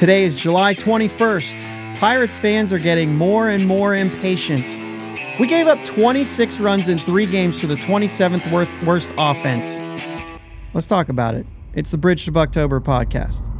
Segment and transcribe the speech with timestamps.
[0.00, 1.98] Today is July 21st.
[1.98, 4.78] Pirates fans are getting more and more impatient.
[5.38, 8.50] We gave up 26 runs in three games to the 27th
[8.86, 9.78] worst, offense.
[10.72, 11.44] Let's talk about it.
[11.74, 13.54] It's the Bridge to Buctober podcast.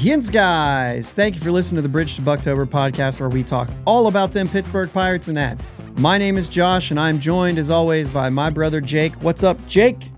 [0.00, 3.68] Yins guys, thank you for listening to the Bridge to Buctober podcast where we talk
[3.84, 5.60] all about them Pittsburgh Pirates and that.
[5.98, 9.12] My name is Josh and I'm joined as always by my brother Jake.
[9.16, 10.10] What's up, Jake?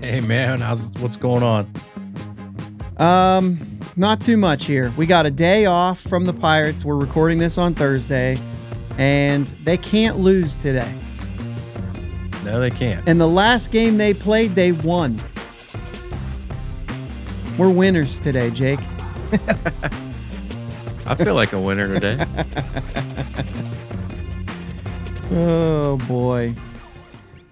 [0.00, 1.72] Hey man, how's what's going on?
[2.96, 4.92] Um, not too much here.
[4.96, 6.84] We got a day off from the Pirates.
[6.84, 8.38] We're recording this on Thursday
[8.98, 10.92] and they can't lose today.
[12.44, 13.08] No, they can't.
[13.08, 15.22] And the last game they played, they won.
[17.60, 18.80] We're winners today, Jake.
[21.04, 22.24] I feel like a winner today.
[25.30, 26.54] Oh boy.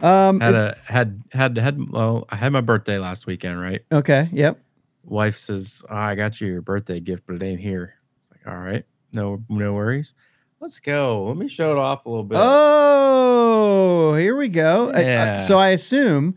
[0.00, 0.40] Um.
[0.40, 3.82] had a had had had well, I had my birthday last weekend, right?
[3.92, 4.30] okay.
[4.32, 4.58] Yep.
[5.04, 8.50] Wife says, oh, "I got you your birthday gift, but it ain't here." It's like,
[8.50, 10.14] "All right, no no worries.
[10.58, 11.26] Let's go.
[11.26, 14.86] Let me show it off a little bit." Oh, here we go.
[14.88, 15.36] Uh, uh, Yeah.
[15.36, 16.34] so I assume,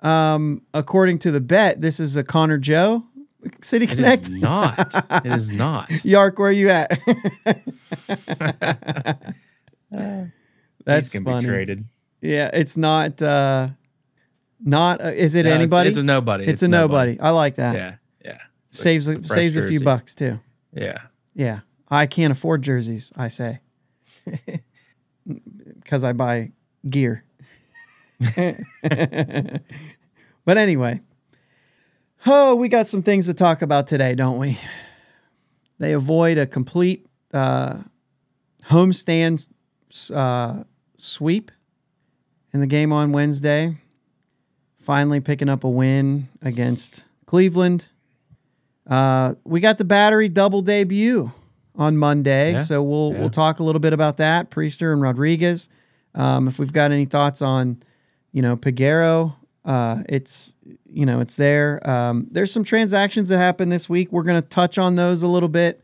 [0.00, 3.04] um, according to the bet, this is a Connor Joe
[3.60, 4.28] City Connect.
[4.28, 5.24] It is not.
[5.26, 5.90] It is not.
[6.04, 6.98] Yark, where are you at?
[9.90, 11.46] That's These can funny.
[11.46, 11.84] be traded.
[12.20, 13.20] Yeah, it's not.
[13.22, 13.68] uh
[14.64, 15.00] Not.
[15.00, 15.88] Uh, is it No, anybody?
[15.90, 16.44] It's, a nobody.
[16.44, 17.18] It's a nobody.
[17.20, 17.74] I like that.
[17.74, 18.38] Yeah, yeah,
[18.70, 20.40] saves a, saves a few bucks too.
[20.72, 20.98] yeah.
[21.34, 23.10] Yeah, I can't afford jerseys.
[23.16, 23.60] I say
[25.82, 26.52] because I buy
[26.88, 27.24] gear.
[28.36, 31.00] but anyway,
[32.26, 34.58] oh, we got some things to talk about today, don't we?
[35.78, 37.78] They avoid a complete uh,
[38.68, 39.48] homestand
[40.14, 40.64] uh,
[40.96, 41.50] sweep
[42.52, 43.76] in the game on Wednesday.
[44.78, 47.88] Finally, picking up a win against Cleveland.
[48.86, 51.32] Uh, we got the battery double debut
[51.76, 53.20] on Monday, Yeah, so we'll yeah.
[53.20, 54.50] we'll talk a little bit about that.
[54.50, 55.68] Priester and Rodriguez.
[56.14, 57.82] Um, if we've got any thoughts on,
[58.32, 59.34] you know, Peguero,
[59.64, 60.54] uh, it's
[60.90, 61.88] you know it's there.
[61.88, 64.10] Um, there's some transactions that happened this week.
[64.12, 65.82] We're gonna touch on those a little bit,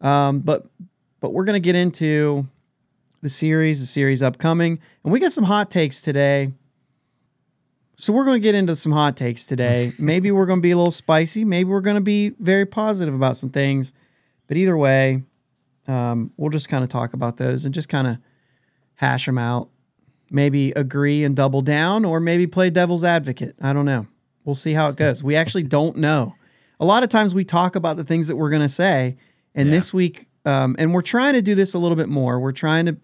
[0.00, 0.66] um, but
[1.20, 2.48] but we're gonna get into
[3.22, 6.52] the series, the series upcoming, and we got some hot takes today.
[7.98, 9.94] So we're going to get into some hot takes today.
[9.98, 11.44] maybe we're going to be a little spicy.
[11.44, 13.94] Maybe we're going to be very positive about some things.
[14.46, 15.22] But either way,
[15.88, 18.18] um, we'll just kind of talk about those and just kind of
[18.96, 19.70] hash them out.
[20.30, 23.54] Maybe agree and double down, or maybe play devil's advocate.
[23.60, 24.06] I don't know.
[24.44, 25.22] We'll see how it goes.
[25.22, 26.34] We actually don't know.
[26.80, 29.16] A lot of times we talk about the things that we're going to say,
[29.54, 29.74] and Yeah.
[29.76, 32.38] this week, um, and we're trying to do this a little bit more.
[32.40, 32.96] We're trying to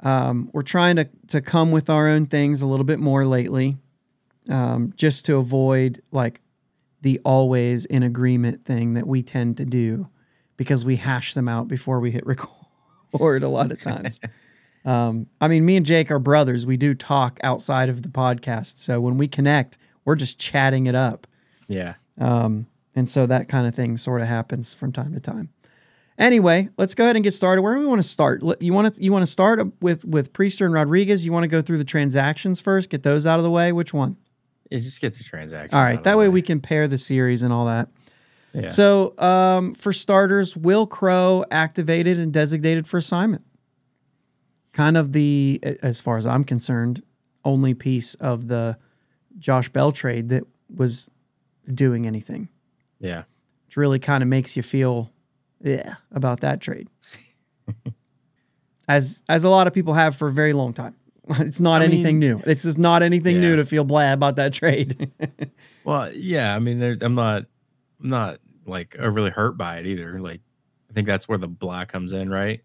[0.00, 3.76] um, we're trying to to come with our own things a little bit more lately,
[4.48, 6.42] um, just to avoid like
[7.02, 10.08] the always in agreement thing that we tend to do,
[10.56, 12.26] because we hash them out before we hit
[13.14, 14.20] record a lot of times.
[14.86, 16.64] um, I mean, me and Jake are brothers.
[16.64, 20.94] We do talk outside of the podcast, so when we connect, we're just chatting it
[20.94, 21.26] up.
[21.68, 21.94] Yeah.
[22.18, 25.50] Um, and so that kind of thing sort of happens from time to time.
[26.18, 27.60] Anyway, let's go ahead and get started.
[27.60, 28.42] Where do we want to start?
[28.60, 31.26] You want to you want to start with with Priester and Rodriguez?
[31.26, 33.72] You want to go through the transactions first, get those out of the way.
[33.72, 34.16] Which one?
[34.70, 35.74] Yeah, just get the transactions.
[35.74, 37.88] All right, that way we can pair the series and all that.
[38.54, 38.68] Yeah.
[38.68, 43.44] So, um, for starters, Will Crowe activated and designated for assignment.
[44.76, 47.02] Kind of the, as far as I'm concerned,
[47.46, 48.76] only piece of the
[49.38, 50.44] Josh Bell trade that
[50.74, 51.08] was
[51.72, 52.50] doing anything.
[53.00, 53.22] yeah.
[53.64, 55.10] which really kind of makes you feel
[55.62, 56.88] yeah about that trade.
[58.88, 60.94] as as a lot of people have for a very long time.
[61.40, 62.42] It's not I anything mean, new.
[62.46, 65.10] It's just not anything new to feel blah about that trade.
[65.84, 66.54] Well, yeah.
[66.54, 67.44] I mean, I'm not,
[68.02, 70.18] I'm not like overly hurt by it either.
[70.20, 70.40] Like,
[70.90, 72.60] I think that's where the blah comes in, right?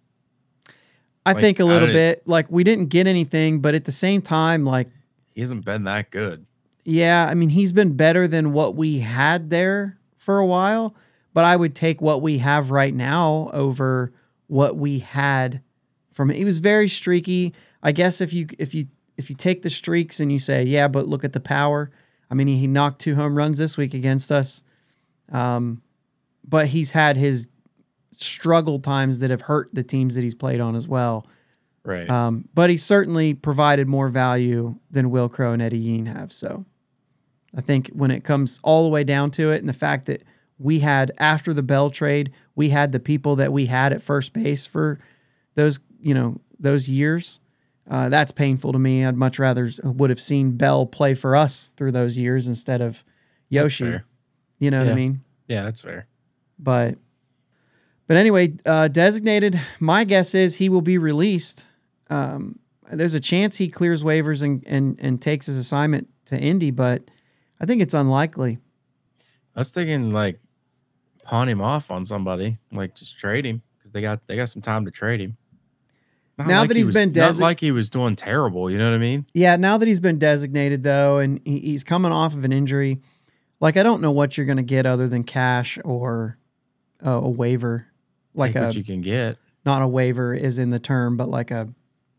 [1.25, 4.21] I Like, think a little bit like we didn't get anything, but at the same
[4.21, 4.89] time, like
[5.33, 6.45] He hasn't been that good.
[6.83, 10.95] yeah, I mean he's been better than what we had there for a while,
[11.33, 14.11] but I would take what we have right now over
[14.47, 15.61] what we had
[16.11, 17.53] from he was very streaky.
[17.83, 18.87] I guess if you if you
[19.17, 21.91] if you take the streaks and you say, yeah, but look at the power.
[22.29, 24.63] I mean, he, he knocked two home runs this week against us.
[25.31, 25.81] Um,
[26.47, 27.47] but he's had his
[28.21, 31.27] struggle times that have hurt the teams that he's played on as well.
[31.83, 32.09] Right.
[32.09, 36.31] Um, but he certainly provided more value than Will Crowe and Eddy Yean have.
[36.31, 36.65] So
[37.55, 40.23] I think when it comes all the way down to it, and the fact that
[40.59, 44.31] we had after the Bell trade, we had the people that we had at first
[44.31, 44.99] base for
[45.55, 47.39] those, you know, those years.
[47.89, 49.03] Uh, that's painful to me.
[49.03, 53.03] I'd much rather would have seen Bell play for us through those years instead of
[53.49, 53.99] Yoshi.
[54.59, 55.23] You know what I mean?
[55.47, 56.05] yeah, that's fair.
[56.59, 56.99] But
[58.11, 59.57] but anyway, uh, designated.
[59.79, 61.65] My guess is he will be released.
[62.09, 62.59] Um,
[62.91, 67.09] there's a chance he clears waivers and, and and takes his assignment to Indy, but
[67.57, 68.57] I think it's unlikely.
[69.55, 70.41] I was thinking like
[71.23, 74.61] pawn him off on somebody, like just trade him because they got they got some
[74.61, 75.37] time to trade him.
[76.37, 78.69] Not Now like that he he's was- been not desi- like he was doing terrible.
[78.69, 79.25] You know what I mean?
[79.33, 82.99] Yeah, now that he's been designated though, and he, he's coming off of an injury,
[83.61, 86.37] like I don't know what you're going to get other than cash or
[87.05, 87.87] uh, a waiver,
[88.33, 89.37] like a what you can get.
[89.65, 91.69] not a waiver is in the term, but like a,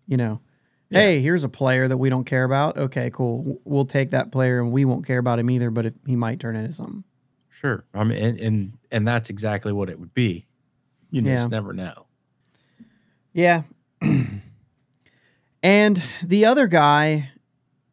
[0.07, 0.41] you know,
[0.91, 1.01] Yeah.
[1.01, 2.77] hey, here's a player that we don't care about.
[2.77, 3.61] Okay, cool.
[3.65, 6.39] We'll take that player and we won't care about him either, but if he might
[6.41, 7.05] turn into something.
[7.51, 7.85] Sure.
[7.95, 10.47] I mean, and and, and that's exactly what it would be.
[11.11, 11.37] You Yeah.
[11.37, 12.07] just never know.
[13.33, 13.63] Yeah.
[15.63, 17.31] and the other guy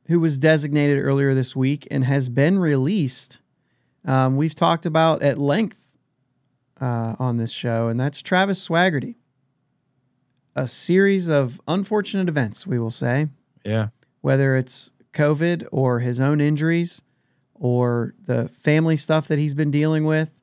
[0.07, 3.39] who was designated earlier this week and has been released,
[4.05, 5.88] um, we've talked about at length
[6.79, 9.15] uh, on this show, and that's Travis Swaggerty.
[10.55, 13.27] A series of unfortunate events, we will say.
[13.65, 13.89] Yeah.
[14.21, 17.01] whether it's COVID or his own injuries
[17.53, 20.39] or the family stuff that he's been dealing with,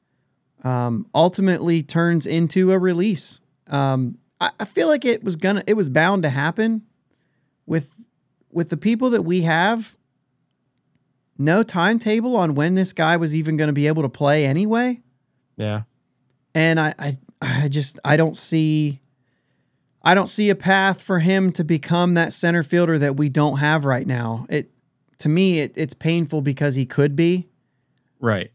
[0.62, 3.41] um, ultimately turns into a release.
[3.69, 6.82] Um, I, I feel like it was gonna, it was bound to happen
[7.65, 7.94] with
[8.53, 9.97] with the people that we have.
[11.39, 15.03] No timetable on when this guy was even going to be able to play anyway
[15.56, 15.82] Yeah.
[16.56, 19.00] And I, I I just I don't see
[20.03, 23.58] I don't see a path for him to become that center fielder that we don't
[23.58, 24.47] have right now.
[24.49, 24.70] It
[25.19, 27.49] to me it, it's painful because he could be,
[28.20, 28.50] Right.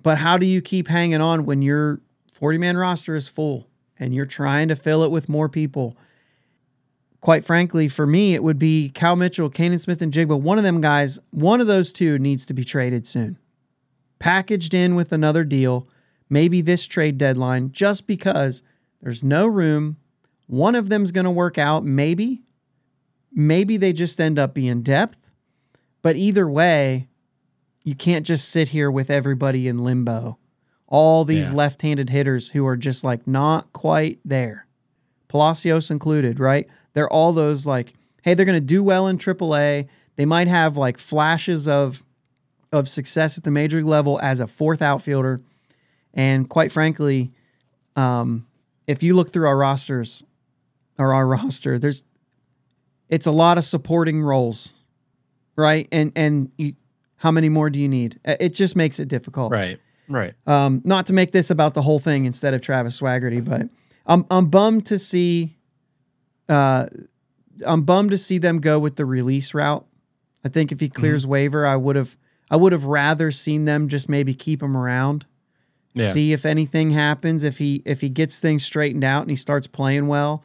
[0.00, 2.00] but how do you keep hanging on when your
[2.32, 3.66] 40 man roster is full
[3.98, 5.96] and you're trying to fill it with more people?
[7.20, 10.40] Quite frankly, for me, it would be Cal Mitchell, Canaan Smith, and Jigba.
[10.40, 13.36] One of them guys, one of those two needs to be traded soon.
[14.20, 15.88] Packaged in with another deal,
[16.28, 18.62] maybe this trade deadline, just because
[19.02, 19.96] there's no room.
[20.46, 22.42] One of them's going to work out, maybe.
[23.32, 25.30] Maybe they just end up being depth.
[26.02, 27.08] But either way,
[27.84, 30.38] you can't just sit here with everybody in limbo.
[30.86, 31.56] All these Yeah.
[31.56, 34.66] left handed hitters who are just like not quite there.
[35.28, 36.66] Palacios included, right?
[36.92, 39.88] They're all those like, hey, they're going to do well in AAA.
[40.14, 42.04] They might have like flashes of
[42.72, 45.40] of success at the major league level as a fourth outfielder.
[46.16, 47.30] And quite frankly,
[47.94, 48.46] um,
[48.88, 50.24] if you look through our rosters
[50.98, 52.02] or our roster, there's
[53.08, 54.72] it's a lot of supporting roles,
[55.54, 55.86] right?
[55.92, 56.74] And and you,
[57.18, 58.18] how many more do you need?
[58.26, 59.52] Uh, It just makes it difficult.
[59.52, 59.78] Right.
[60.08, 60.34] Right.
[60.46, 63.68] Um, not to make this about the whole thing instead of Travis Swaggerty, but
[64.06, 65.56] I'm I'm bummed to see.
[66.48, 66.86] Uh,
[67.66, 69.84] I'm bummed to see them go with the release route.
[70.44, 72.16] I think if he clears waiver, I would have
[72.50, 75.26] I would have rather seen them just maybe keep him around,
[75.96, 76.10] Yeah.
[76.10, 77.42] see if anything happens.
[77.42, 80.44] If he if he gets things straightened out and he starts playing well,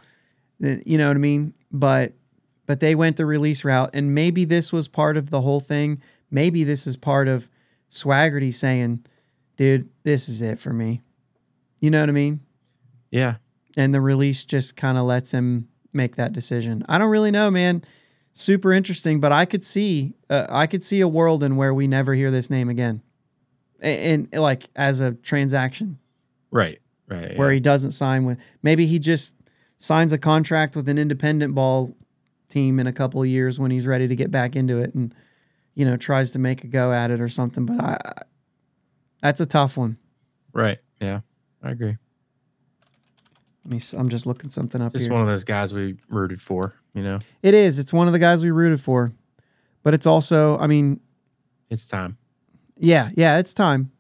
[0.60, 1.54] then, you know what I mean.
[1.72, 2.14] But
[2.66, 6.02] but they went the release route, and maybe this was part of the whole thing.
[6.30, 7.50] Maybe this is part of
[7.90, 9.04] Swaggerty saying,
[9.58, 11.02] "Dude, this is it for me."
[11.82, 12.40] You know what I mean?
[13.12, 13.36] Yeah.
[13.78, 16.84] and the release just kind of lets him make that decision.
[16.90, 17.84] I don't really know, man.
[18.34, 21.88] Super interesting, but I could see uh, I could see a world in where we
[21.88, 23.02] never hear this name again,
[23.82, 25.98] and, and like as a transaction
[26.52, 26.80] Right.
[27.08, 27.38] Right.
[27.38, 27.56] where yeah.
[27.56, 28.38] he doesn't sign with.
[28.64, 29.36] Maybe he just
[29.78, 31.96] signs a contract with an independent ball
[32.48, 35.14] team in a couple of years when he's ready to get back into it, and
[35.76, 37.66] you know tries to make a go at it or something.
[37.66, 38.22] But I, I
[39.22, 39.98] that's a tough one.
[40.54, 40.80] Right.
[41.00, 41.22] Yeah.
[41.64, 41.98] I agree.
[43.66, 43.80] Let me.
[43.98, 45.12] I'm just looking something up Just here.
[45.14, 47.20] one of those guys we rooted for, you know.
[47.44, 47.78] It is.
[47.78, 49.14] It's one of the guys we rooted for.
[49.84, 51.00] But it's also, I mean,
[51.70, 52.18] It's time.
[52.82, 53.92] Yeah, yeah, it's time.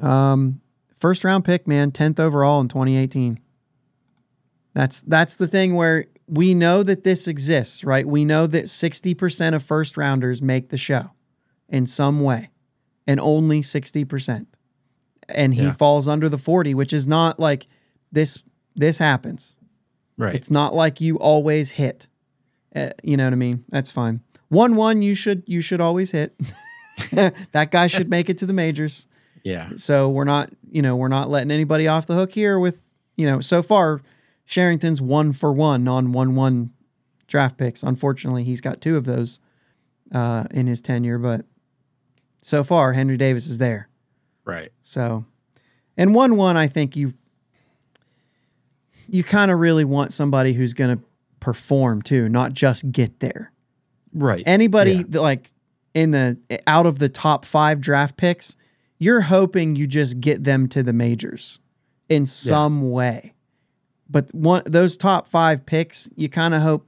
[0.00, 0.60] Um
[0.96, 3.40] first round pick, man, 10th overall in 2018.
[4.74, 8.06] That's that's the thing where we know that this exists, right?
[8.06, 11.10] We know that 60% of first rounders make the show
[11.68, 12.48] in some way.
[13.06, 14.46] And only 60%.
[15.28, 15.72] And he Yeah.
[15.72, 17.66] falls under the 40, which is not like
[18.12, 18.42] this
[18.74, 19.56] this happens.
[20.16, 20.34] Right.
[20.34, 22.08] It's not like you always hit.
[22.74, 23.64] Uh, you know what I mean?
[23.68, 24.20] That's fine.
[24.48, 26.34] One one you should you should always hit.
[27.12, 29.08] that guy should make it to the majors.
[29.44, 29.70] yeah.
[29.76, 32.82] So we're not you know we're not letting anybody off the hook here with
[33.16, 34.00] you know so far
[34.46, 36.70] Cherington's one for one on one one
[37.26, 37.82] draft picks.
[37.82, 39.40] Unfortunately, he's got two of those
[40.12, 41.44] uh, in his tenure, but
[42.42, 43.88] so far Henry Davis is there.
[44.44, 44.72] Right.
[44.82, 45.24] So,
[45.96, 47.14] and one one, I think you
[49.08, 51.02] you kind of really want somebody who's going to
[51.40, 53.52] perform too, not just get there.
[54.14, 54.42] Right.
[54.46, 55.02] Anybody Yeah.
[55.10, 55.48] that like
[55.94, 58.56] in the out of the top five draft picks,
[58.98, 61.58] you're hoping you just get them to the majors
[62.08, 63.34] in some way.
[64.08, 66.86] But one those top five picks, you kind of hope,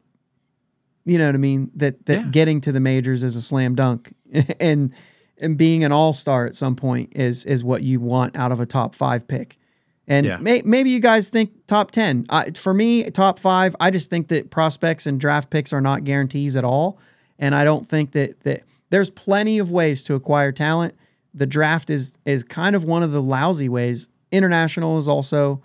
[1.05, 2.29] you know what I mean, that that Yeah.
[2.31, 4.15] getting to the majors is a slam dunk,
[4.61, 4.93] and
[5.39, 8.61] and being an all star at some point is is what you want out of
[8.61, 9.59] a top five pick.
[10.07, 10.37] And Yeah.
[10.37, 12.27] may, maybe you guys think top ten.
[12.29, 13.75] I, for me, top five.
[13.81, 16.99] I just think that prospects and draft picks are not guarantees at all,
[17.39, 20.95] and I don't think that that there's plenty of ways to acquire talent.
[21.35, 24.07] The draft is is kind of one of the lousy ways.
[24.31, 25.61] International is also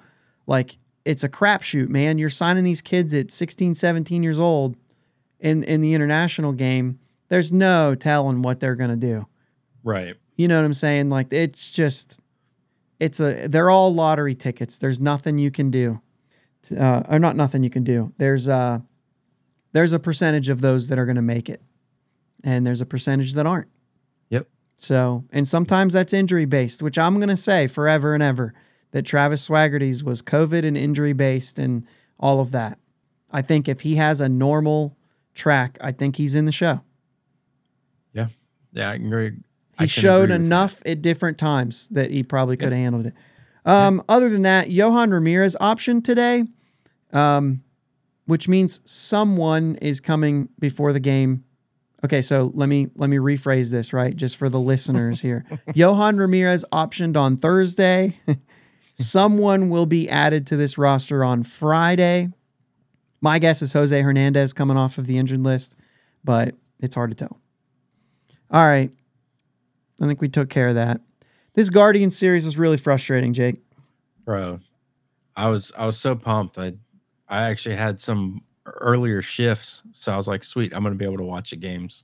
[0.48, 2.18] like it's a crapshoot, man.
[2.18, 4.76] You're signing these kids at 16, 17 years old
[5.40, 6.98] in in the international game.
[7.28, 9.28] There's no telling what they're going to do.
[9.84, 10.16] right.
[10.38, 11.10] You know what I'm saying?
[11.12, 12.20] Like it's just
[13.00, 14.80] it's a they're all lottery tickets.
[14.80, 16.02] There's nothing you can do.
[16.64, 18.12] to- Uh, or not nothing you can do.
[18.18, 18.84] There's a
[19.74, 21.62] there's a percentage of those that are going to make it.
[22.44, 23.68] And there's a percentage that aren't.
[24.30, 24.48] Yep.
[24.78, 28.54] So, and sometimes that's injury based, which I'm going to say forever and ever
[28.92, 31.86] that Travis Swaggerty's was COVID and injury based and
[32.20, 32.80] all of that.
[33.32, 34.98] I think if he has a normal
[35.34, 36.82] track, I think he's in the show.
[38.14, 38.28] Yeah.
[38.74, 38.92] Yeah.
[38.92, 39.38] I can agree.
[39.78, 43.14] He showed enough at different times that he probably could have handled it.
[43.66, 46.46] Um, Other than that, Johan Ramirez option today,
[47.14, 47.64] um,
[48.26, 51.46] which means someone is coming before the game.
[52.04, 55.46] Okay, so let me let me rephrase this right, just for the listeners here.
[55.74, 58.18] Johan Ramirez optioned on Thursday.
[58.94, 62.30] someone will be added to this roster on Friday.
[63.22, 65.76] My guess is Jose Hernandez coming off of the injured list,
[66.24, 67.40] but it's hard to tell.
[68.50, 68.92] All right.
[70.02, 71.02] I think we took care of that.
[71.54, 73.62] This Guardian series was really frustrating, Jake.
[74.24, 74.62] bro.
[75.36, 76.58] I was I was so pumped.
[76.58, 76.74] I
[77.28, 78.42] I actually had some
[78.80, 82.04] earlier shifts, so I was like, sweet, I'm gonna be able to watch the games.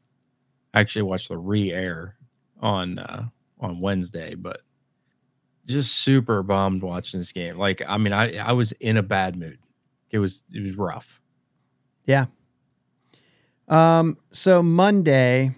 [0.74, 2.15] I actually watched the re-air
[2.62, 3.27] on uh
[3.60, 4.62] on Wednesday, but
[5.65, 7.57] just super bummed watching this game.
[7.57, 9.60] Like, I mean, I I was in a bad mood.
[10.12, 11.22] It was it was rough.
[12.05, 12.25] Yeah.
[13.67, 15.55] Um, so Monday,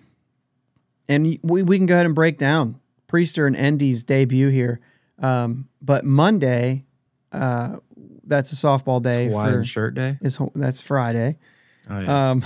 [1.10, 4.80] and we, we can go ahead and break down Priester and Endy's debut here.
[5.20, 6.86] Um, but Monday,
[7.32, 7.78] uh,
[8.28, 10.18] that's a softball day Hawaiian for shirt day.
[10.22, 11.38] is that's Friday.
[11.90, 12.32] Oh, yeah.
[12.32, 12.44] Um,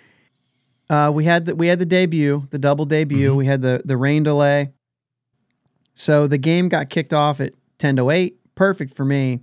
[0.90, 3.32] uh, we had the we had the debut, the double debut.
[3.32, 3.36] Mhm.
[3.36, 4.72] We had the the rain delay.
[5.94, 8.38] So the game got kicked off at ten to eight.
[8.54, 9.40] Perfect for me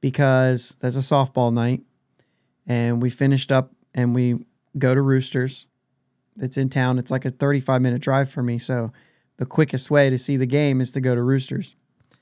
[0.00, 1.82] because that's a softball night,
[2.66, 4.46] and we finished up and we
[4.78, 5.66] go to Roosters.
[6.36, 6.98] That's in town.
[6.98, 8.58] It's like a thirty five minute drive for me.
[8.58, 8.92] So
[9.36, 11.74] the quickest way to see the game is to go to Roosters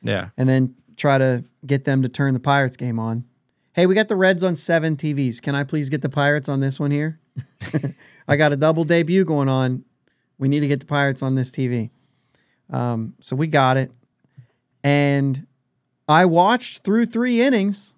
[0.03, 0.29] yeah.
[0.37, 3.25] and then try to get them to turn the Pirates game on.
[3.73, 5.41] Hey, we got the Reds on seven TVs.
[5.41, 7.21] Can I please get the Pirates on this one here?
[8.29, 9.85] I got a double debut going on.
[10.39, 11.91] We need to get the Pirates on this TV.
[12.69, 13.91] Um, so we got it.
[14.83, 15.47] And
[16.09, 17.97] I watched through three innings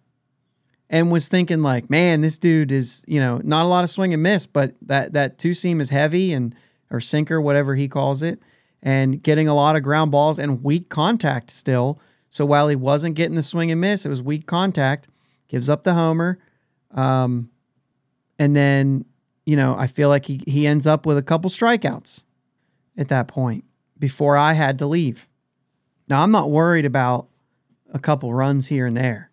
[0.91, 4.13] and was thinking like, man, this dude is, you know, not a lot of swing
[4.13, 6.55] and miss, but that that two seam is heavy and
[6.91, 8.39] or sinker, whatever he calls it,
[8.83, 11.99] and getting a lot of ground balls and weak contact still.
[12.33, 15.07] So while he wasn't getting the swing and miss, it was weak contact.
[15.49, 16.39] Gives up the homer,
[16.93, 17.51] um,
[18.39, 19.05] and then
[19.45, 22.25] you know I feel like he he ends up with a couple strikeouts
[22.97, 23.65] at that point
[23.99, 25.29] before I had to leave.
[26.09, 27.29] Now I'm not worried about
[27.93, 29.31] a couple runs here and there,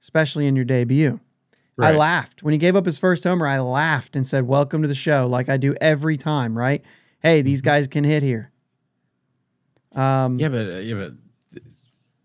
[0.00, 1.20] especially in your debut.
[1.78, 3.46] I laughed when he gave up his first homer.
[3.46, 6.56] I laughed and said, "Welcome to the show," like I do every time.
[6.56, 6.82] Right?
[7.20, 8.50] Hey, these guys can hit here.
[9.94, 11.12] Um, Yeah, but uh, yeah, but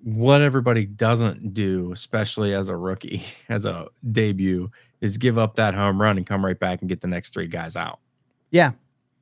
[0.04, 4.70] what everybody doesn't do, especially as a rookie, as a debut,
[5.02, 7.48] is give up that home run and come right back and get the next three
[7.48, 8.00] guys out.
[8.52, 8.72] yeah,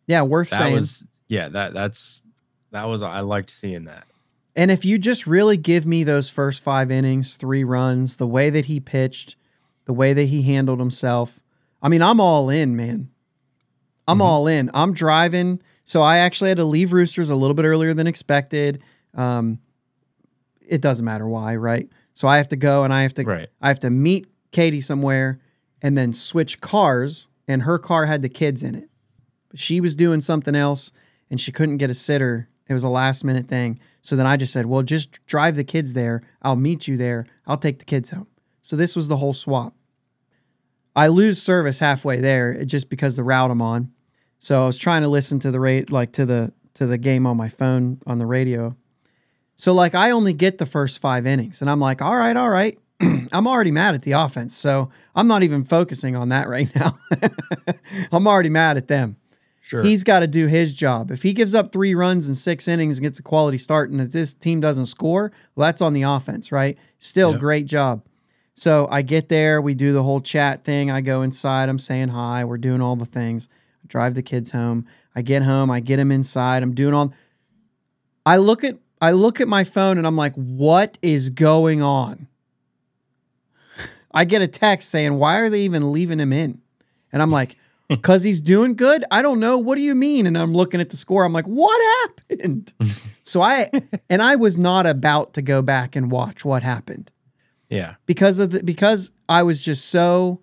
[0.08, 0.22] yeah.
[0.24, 0.74] Worth That saying.
[0.76, 2.24] was yeah, that that's
[2.72, 4.06] that was I liked seeing that.
[4.56, 8.50] And if you just really give me those first five innings, three runs, the way
[8.50, 9.38] that he pitched,
[9.86, 11.40] the way that he handled himself,
[11.82, 13.10] I mean, I'm all in, man.
[14.08, 14.22] I'm Mhm.
[14.24, 14.70] all in.
[14.74, 15.62] I'm driving.
[15.86, 18.82] So I actually had to leave Roosters a little bit earlier than expected.
[19.14, 19.60] Um,
[20.72, 21.88] it doesn't matter why, right?
[22.14, 23.50] So I have to go and I have to Right.
[23.62, 25.40] I have to meet Katie somewhere
[25.82, 27.28] and then switch cars.
[27.48, 28.90] And her car had the kids in it.
[29.50, 30.94] But she was doing something else
[31.30, 32.48] and she couldn't get a sitter.
[32.70, 33.80] It was a last minute thing.
[34.02, 36.22] So then I just said, well, just drive the kids there.
[36.42, 37.26] I'll meet you there.
[37.46, 38.28] I'll take the kids home.
[38.62, 39.76] So this was the whole swap.
[40.96, 43.92] I lose service halfway there just because the route I'm on.
[44.40, 47.28] So I was trying to listen to the rate like to the to the game
[47.28, 48.78] on my phone on the radio.
[49.56, 52.50] So like I only get the first 5 innings and I'm like, "All right, all
[52.50, 52.78] right.
[53.32, 54.56] I'm already mad at the offense.
[54.56, 56.98] So I'm not even focusing on that right now.
[58.12, 59.18] I'm already mad at them.
[59.64, 59.84] Sure.
[59.84, 61.12] He's got to do his job.
[61.12, 64.02] If he gives up three runs in six innings and gets a quality start, and
[64.02, 66.78] if this team doesn't score, well, that's on the offense, right?
[67.00, 67.40] Still, Yep.
[67.40, 68.04] great job.
[68.54, 70.92] So I get there, we do the whole chat thing.
[70.92, 73.48] I go inside, I'm saying hi, we're doing all the things.
[73.84, 74.86] I drive the kids home.
[75.16, 76.64] I get home, I get them inside.
[76.64, 77.14] I'm doing all.
[78.26, 82.28] I look at I look at my phone and I'm like, what is going on?
[84.14, 86.62] I get a text saying, why are they even leaving him in?
[87.12, 87.56] And I'm like,
[87.90, 89.04] because he's doing good.
[89.12, 89.58] I don't know.
[89.58, 90.26] What do you mean?
[90.26, 91.26] And I'm looking at the score.
[91.26, 92.74] I'm like, what happened?
[93.22, 93.70] so I
[94.10, 97.12] and I was not about to go back and watch what happened
[97.70, 97.96] yeah.
[98.06, 100.42] because of the because I was just so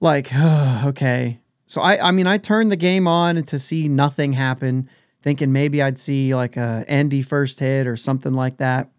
[0.00, 0.30] like
[0.84, 1.40] okay.
[1.66, 4.88] So I I mean I turned the game on to see nothing happen,
[5.22, 8.90] thinking maybe I'd see like a Endy first hit or something like that.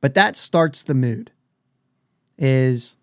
[0.00, 1.30] But that starts the mood.
[2.36, 2.96] Is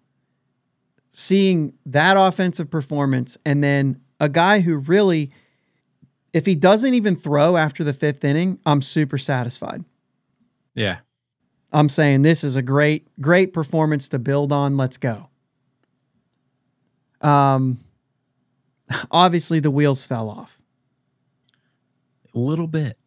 [1.10, 5.32] seeing that offensive performance and then a guy who really
[6.34, 9.84] if he doesn't even throw after the 5th inning, I'm super satisfied.
[10.74, 11.00] Yeah.
[11.74, 14.78] I'm saying this is a great, great performance to build on.
[14.78, 15.30] Let's go.
[17.22, 17.80] Um,
[19.12, 20.61] obviously the wheels fell off.
[22.34, 22.98] A little bit.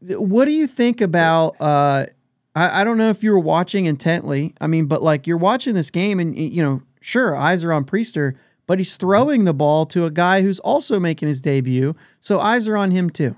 [0.00, 1.60] What do you think about?
[1.60, 2.06] Uh,
[2.54, 4.54] I, I don't know if you were watching intently.
[4.60, 7.84] I mean, but like you're watching this game, and you know, sure, eyes are on
[7.84, 8.34] Priester,
[8.66, 12.68] but he's throwing the ball to a guy who's also making his debut, so eyes
[12.68, 13.36] are on him too.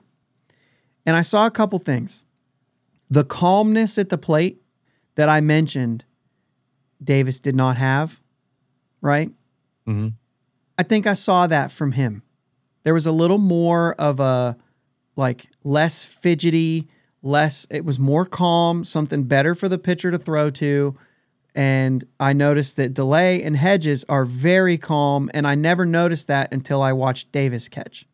[1.05, 2.25] And I saw a couple things.
[3.09, 4.61] The calmness at the plate
[5.15, 6.05] that I mentioned,
[7.03, 8.21] Davis did not have,
[9.01, 9.31] right?
[9.87, 10.09] Mm-hmm.
[10.77, 12.23] I think I saw that from him.
[12.87, 14.56] There was a little more of a
[15.17, 16.87] like less fidgety,
[17.21, 20.97] less it was more calm, something better for the pitcher to throw to.
[21.52, 26.54] And I noticed that Delay and Hedges are very calm, and I never noticed that
[26.54, 28.06] until I watched Davis catch.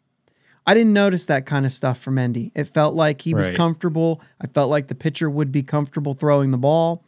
[0.66, 2.50] I didn't notice that kind of stuff from Endy.
[2.54, 3.56] It felt like he was Right.
[3.58, 4.22] comfortable.
[4.40, 7.04] I felt like the pitcher would be comfortable throwing the ball,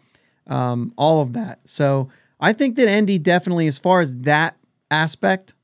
[0.49, 1.61] um, all of that.
[1.65, 4.59] So I think that Endy definitely, as far as that
[4.91, 5.55] aspect,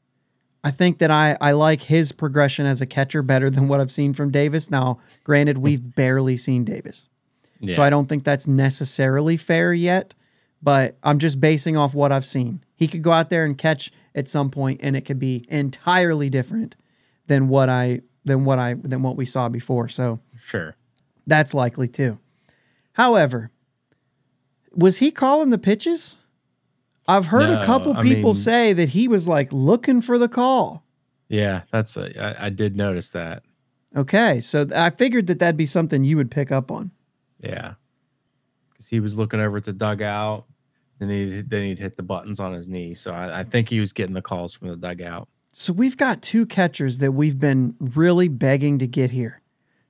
[0.62, 3.90] I think that I, I like his progression as a catcher better than what I've
[3.90, 4.70] seen from Davis.
[4.70, 7.08] Now, granted, we've barely seen Davis.
[7.60, 7.74] Yeah.
[7.74, 10.14] So I don't think that's necessarily fair yet,
[10.62, 12.62] but I'm just basing off what I've seen.
[12.76, 16.28] He could go out there and catch at some point and it could be entirely
[16.28, 16.76] different
[17.26, 19.88] than what I than what I than what we saw before.
[19.88, 20.76] So sure.
[21.26, 22.18] that's likely too.
[22.94, 23.50] However,
[24.72, 26.18] was he calling the pitches?
[27.16, 30.18] I've heard a No, couple I people mean- say that he was like looking for
[30.18, 30.84] the call.
[31.28, 33.42] Yeah, that's a, I, I did notice that.
[33.94, 36.90] Okay, so I figured that that'd be something you would pick up on.
[37.40, 37.74] Yeah,
[38.70, 40.44] because he was looking over at the dugout,
[40.98, 42.94] then he then he'd hit the buttons on his knee.
[42.94, 45.28] So I, I think he was getting the calls from the dugout.
[45.52, 49.40] So we've got two catchers that we've been really begging to get here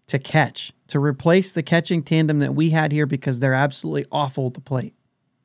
[0.06, 4.46] to catch, to replace the catching tandem that we had here because they're absolutely awful
[4.48, 4.94] at the plate,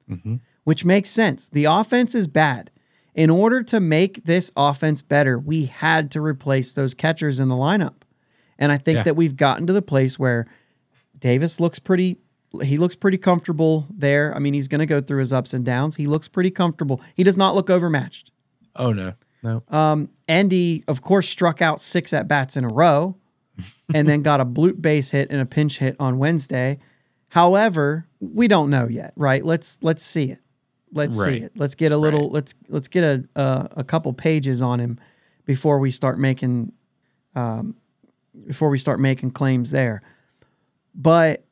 [0.10, 0.40] Mhm.
[0.66, 1.48] Which makes sense.
[1.48, 2.70] The offense is bad.
[3.14, 7.56] In order to make this offense better, we had to replace those catchers in the
[7.56, 8.02] lineup.
[8.60, 9.04] And I think Yeah.
[9.04, 10.48] that we've gotten to the place where
[11.18, 12.18] Davis looks pretty
[12.62, 14.34] he looks pretty comfortable there.
[14.34, 15.98] I mean, he's going to go through his ups and downs.
[15.98, 17.02] He looks pretty comfortable.
[17.14, 18.32] He does not look overmatched.
[18.78, 19.12] Oh no,
[19.44, 19.62] no.
[19.68, 23.18] Um, Endy, of course, struck out six at bats in a row
[23.94, 26.80] and then got a bloop base hit and a pinch hit on Wednesday.
[27.30, 29.44] However, we don't know yet, right?
[29.44, 30.40] Let's let's see it.
[30.96, 31.52] Let's see it.
[31.56, 32.32] Let's get a little Right.
[32.34, 34.98] let's let's get a, a a couple pages on him
[35.46, 36.72] before we start making
[37.36, 37.76] um
[38.48, 40.02] before we start making claims there.
[40.96, 41.46] But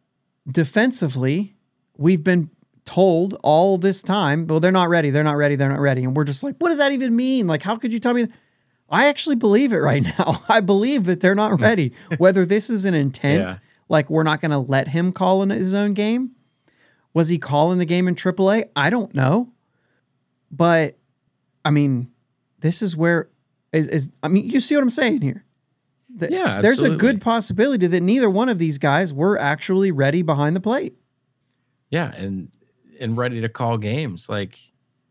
[0.49, 1.55] defensively,
[1.97, 2.49] we've been
[2.85, 6.03] told all this time, well, they're not ready, they're not ready, they're not ready.
[6.03, 7.47] And we're just like, what does that even mean?
[7.47, 8.27] Like, how could you tell me?
[8.89, 10.43] I actually believe it right now.
[10.49, 11.93] I believe that they're not ready.
[12.17, 13.55] Whether this is an intent, Yeah.
[13.89, 16.31] like we're not going to let him call in his own game.
[17.13, 18.65] Was he calling the game in AAA?
[18.75, 19.51] I don't know.
[20.51, 20.97] But
[21.65, 22.11] I mean,
[22.59, 23.29] this is where
[23.71, 25.43] is, is I mean, you see what I'm saying here?
[26.15, 30.21] That Yeah, there's a good possibility that neither one of these guys were actually ready
[30.21, 30.95] behind the plate.
[31.89, 32.51] Yeah, and
[32.99, 34.29] and ready to call games.
[34.29, 34.59] Like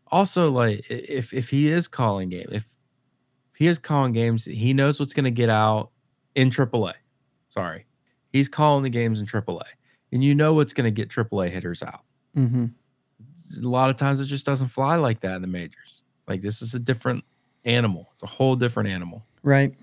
[0.07, 2.65] also like if if he is calling game, if
[3.53, 5.91] if he is calling games, he knows what's going to get out
[6.35, 6.93] in AAA.
[7.49, 7.85] Sorry,
[8.31, 9.61] he's calling the games in AAA,
[10.13, 12.01] and you know what's going to get AAA hitters out.
[12.37, 12.65] Mm-hmm.
[13.63, 16.01] a lot of times it just doesn't fly like that in the majors.
[16.27, 17.25] Like this is a different
[17.65, 18.09] animal.
[18.13, 19.25] It's a whole different animal.
[19.43, 19.73] Right.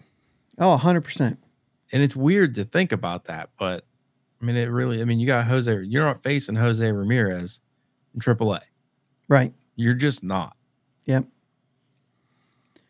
[0.58, 1.36] Oh, 100%.
[1.92, 3.84] And it's weird to think about that, but
[4.40, 7.60] I mean, it really, I mean, you got Jose, you're not facing Jose Ramirez
[8.14, 8.60] in AAA.
[9.28, 9.52] Right.
[9.76, 10.56] You're just not.
[11.04, 11.26] Yep.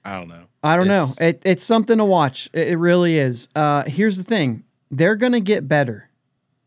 [0.05, 0.44] I don't know.
[0.62, 1.26] I don't It's- know.
[1.26, 2.48] It, it's something to watch.
[2.53, 3.48] It, it really is.
[3.55, 6.09] Uh, here's the thing they're going to get better.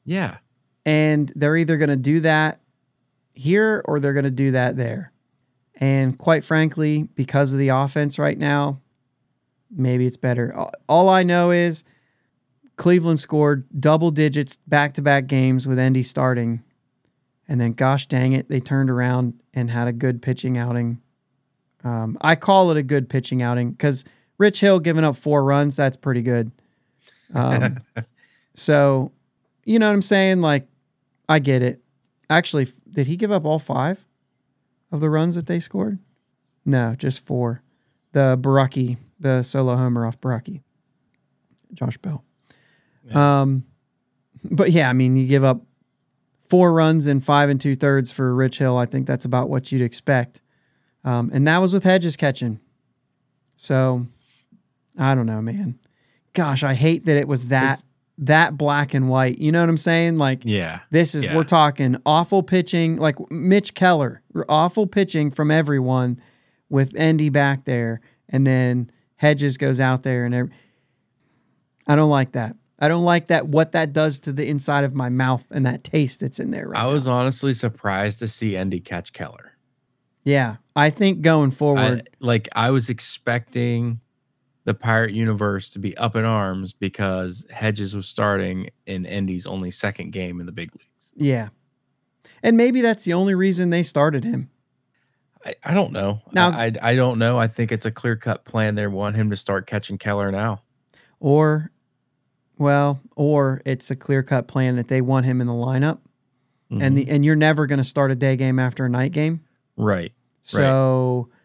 [0.05, 0.37] Yeah.
[0.85, 2.59] And they're either going to do that
[3.33, 5.11] here or they're going to do that there.
[5.75, 8.79] And quite frankly, because of the offense right now,
[9.71, 10.55] maybe it's better.
[10.87, 11.83] All- I know is
[12.75, 16.63] Cleveland scored double digits back to back games with Endy starting.
[17.47, 21.01] And then, gosh dang it, they turned around and had a good pitching outing.
[21.83, 24.05] Um, I call it a good pitching outing because
[24.37, 26.51] Rich Hill giving up four runs, that's pretty good.
[27.33, 27.79] Um,
[28.53, 29.11] so,
[29.65, 30.41] you know what I'm saying?
[30.41, 30.67] Like,
[31.27, 31.81] I get it.
[32.29, 34.05] Actually, did he give up all five
[34.91, 35.99] of the runs that they scored?
[36.65, 37.61] No, just four.
[38.13, 40.61] The Borucki, the solo homer off Borucki,
[41.73, 42.23] Josh Bell.
[43.13, 43.65] Um,
[44.43, 45.61] but yeah, I mean, you give up
[46.41, 48.77] four runs in five and two thirds for Rich Hill.
[48.77, 50.41] I think that's about what you'd expect.
[51.03, 52.59] Um, and that was with Hedges catching.
[53.57, 54.07] So
[54.97, 55.79] I don't know, man.
[56.33, 57.83] Gosh, I hate that it was that
[58.25, 59.37] that black and white.
[59.39, 60.17] You know what I'm saying?
[60.17, 60.79] Like Yeah.
[60.91, 61.35] this is Yeah.
[61.35, 66.19] we're talking awful pitching, like Mitch Keller, awful pitching from everyone
[66.69, 70.51] with Endy back there, and then Hedges goes out there and every,
[71.87, 72.55] I don't like that.
[72.79, 73.47] I don't like that.
[73.47, 76.67] What that does to the inside of my mouth and that taste that's in there
[76.69, 76.91] right I now.
[76.91, 79.51] was honestly surprised to see Endy catch Keller.
[80.25, 83.99] Yeah, I think going I, forward, like I was expecting
[84.65, 89.71] the Pirate universe to be up in arms because Hedges was starting in Endy's only
[89.71, 91.11] second game in the big leagues.
[91.15, 91.49] yeah,
[92.41, 94.49] and maybe that's the only reason they started him.
[95.45, 96.21] I, I don't know.
[96.31, 97.37] Now- I, I I don't know.
[97.37, 98.75] I think it's a clear cut plan.
[98.75, 100.61] They want him to start catching Keller now.
[101.19, 101.71] or
[102.57, 105.99] well, or it's a clear cut plan that they want him in the lineup,
[106.69, 106.95] and Mm-hmm.
[106.95, 109.41] the and you're never going to start a day game after a night game.
[109.75, 110.13] right.
[110.41, 111.35] So uh,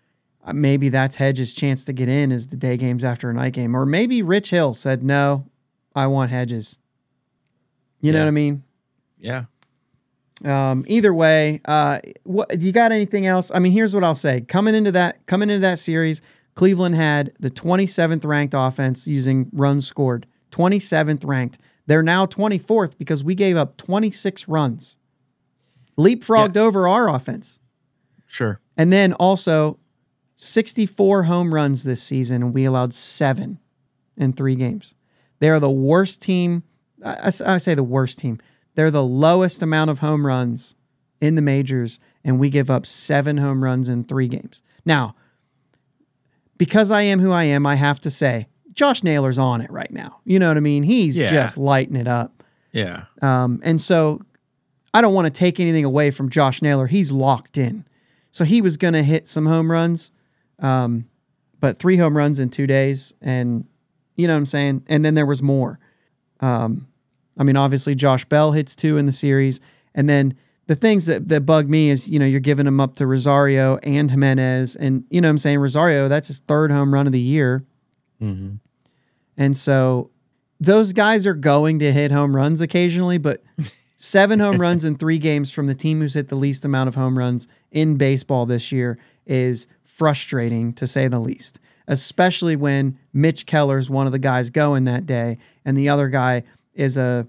[0.53, 3.77] maybe that's Hedges' chance to get in is the day games after a night game,
[3.77, 5.47] or maybe Rich Hill said no,
[5.95, 6.79] I want Hedges.
[8.01, 8.63] You know what I mean?
[9.19, 9.45] Yeah.
[10.45, 13.51] Um, either way, uh, what you got anything else?
[13.53, 16.23] I mean, here's what I'll say: coming into that, coming into that series,
[16.55, 21.59] Cleveland had the 27th ranked offense using runs scored, 27th ranked.
[21.87, 24.99] They're now 24th because we gave up 26 runs,
[25.99, 27.59] leapfrogged over our offense,
[28.27, 28.61] Sure.
[28.77, 29.78] and then also
[30.41, 33.59] 64 home runs this season, and we allowed seven
[34.17, 34.95] in three games.
[35.41, 36.63] They are the worst team.
[37.05, 38.39] I say the worst team.
[38.77, 40.77] They're the lowest amount of home runs
[41.21, 44.63] in the majors, and we give up seven home runs in three games.
[44.85, 45.17] Now,
[46.57, 49.91] because I am who I am, I have to say Josh Naylor's on it right
[49.91, 50.21] now.
[50.25, 50.85] You know what I mean?
[50.85, 51.31] He's Yeah.
[51.33, 52.45] just lighting it up.
[52.71, 53.07] Yeah.
[53.21, 54.21] Um, and so
[54.95, 56.87] I don't want to take anything away from Josh Naylor.
[56.87, 57.85] He's locked in.
[58.31, 60.13] So he was going to hit some home runs,
[60.59, 61.07] um,
[61.61, 63.15] but three home runs in two days.
[63.21, 63.67] And
[64.17, 64.85] you know what I'm saying?
[64.89, 65.79] And then there was more.
[66.41, 66.89] Um,
[67.39, 69.61] I mean, obviously, Josh Bell hits two in the series.
[69.95, 72.97] And then the things that, that bug me is, you know, you're giving him up
[72.97, 74.77] to Rosario and Giménez.
[74.79, 75.59] And, you know what I'm saying?
[75.59, 77.65] Rosario, that's his third home run of the year.
[78.21, 78.55] hmm
[79.37, 80.11] And so
[80.61, 83.43] those guys are going to hit home runs occasionally, but
[83.97, 86.97] seven home runs in three games from the team who's hit the least amount of
[86.97, 89.69] home runs in baseball this year is
[89.99, 91.59] frustrating to say the least,
[91.89, 96.45] especially when Mitch Keller's one of the guys going that day and the other guy
[96.75, 97.27] is a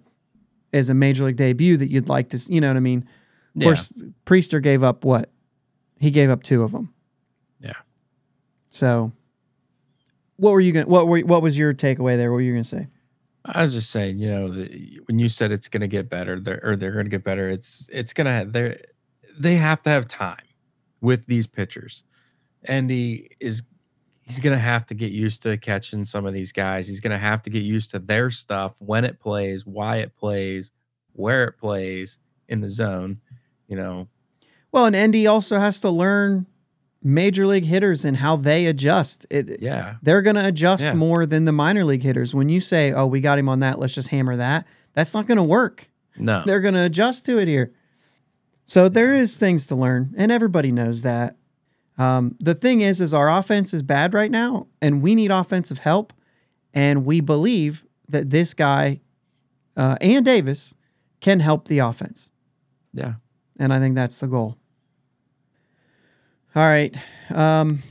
[0.71, 2.99] is a major league debut that you'd like to, you know what I mean?
[3.55, 3.63] Of Yeah.
[3.65, 5.31] course, Priester gave up what?
[5.99, 6.93] He gave up two of them.
[7.59, 7.73] Yeah.
[8.69, 9.11] So,
[10.37, 10.87] what were you going?
[10.87, 11.19] What were?
[11.21, 12.29] What was your takeaway there?
[12.31, 12.87] What were you going to say?
[13.45, 16.39] I was just saying, you know, the, when you said it's going to get better,
[16.39, 18.79] they're, or they're going to get better, it's it's going to they
[19.39, 20.43] they have to have time
[21.01, 22.03] with these pitchers.
[22.65, 23.63] Endy is
[24.21, 26.87] he's going to have to get used to catching some of these guys.
[26.87, 30.15] He's going to have to get used to their stuff, when it plays, why it
[30.15, 30.71] plays,
[31.13, 33.21] where it plays in the zone.
[33.67, 34.07] You know,
[34.71, 36.45] Well, and Endy also has to learn
[37.01, 39.25] major league hitters and how they adjust.
[39.29, 40.93] It, yeah, They're going to adjust Yeah.
[40.95, 42.35] more than the minor league hitters.
[42.35, 45.25] When you say, "Oh, we got him on that, let's just hammer that," that's not
[45.27, 45.89] going to work.
[46.17, 47.71] no, They're going to adjust to it here.
[48.65, 51.37] So there is things to learn, and everybody knows that.
[51.99, 55.79] Um, the thing is, is our offense is bad right now, and we need offensive
[55.79, 56.13] help.
[56.73, 59.01] And we believe that this guy
[59.75, 60.73] uh, and Davis
[61.19, 62.31] can help the offense,
[62.93, 63.15] yeah.
[63.59, 64.57] and I think that's the goal.
[66.55, 66.97] All right.
[67.29, 67.83] Um,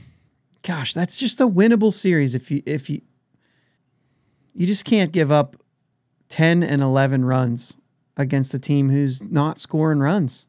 [0.63, 2.35] gosh, that's just a winnable series.
[2.35, 3.01] If you if you
[4.53, 5.55] you just can't give up
[6.29, 7.77] ten and eleven runs
[8.17, 10.45] against a team who's not scoring runs.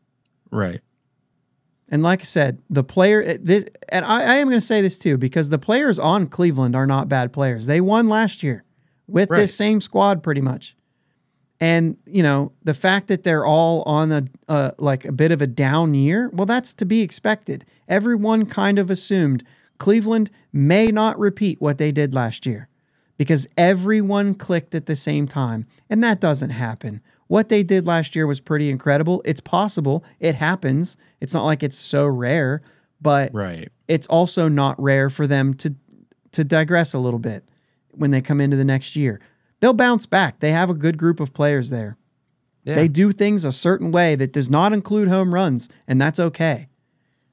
[0.51, 0.81] Right.
[1.91, 4.81] And like I said, the player eh, this and I, I am going to say
[4.81, 7.67] this too because the players on Cleveland are not bad players.
[7.67, 8.65] They won last year
[9.09, 9.39] with Right.
[9.41, 10.77] this same squad pretty much.
[11.63, 15.43] And you know the fact that they're all on a uh, like a bit of
[15.43, 17.65] a down year, well, that's to be expected.
[17.89, 19.45] Everyone kind of assumed
[19.79, 22.69] Cleveland may not repeat what they did last year
[23.19, 27.03] because everyone clicked at the same time, and that doesn't happen.
[27.31, 29.23] What they did last year was pretty incredible.
[29.25, 30.03] It's possible.
[30.19, 30.97] It happens.
[31.21, 32.61] It's not like it's so rare,
[33.01, 33.69] but Right.
[33.87, 35.77] it's also not rare for them to
[36.33, 37.45] to digress a little bit
[37.93, 39.21] when they come into the next year.
[39.61, 40.41] They'll bounce back.
[40.41, 41.97] They have a good group of players there.
[42.65, 42.75] Yeah.
[42.75, 46.67] They do things a certain way that does not include home runs, and that's okay.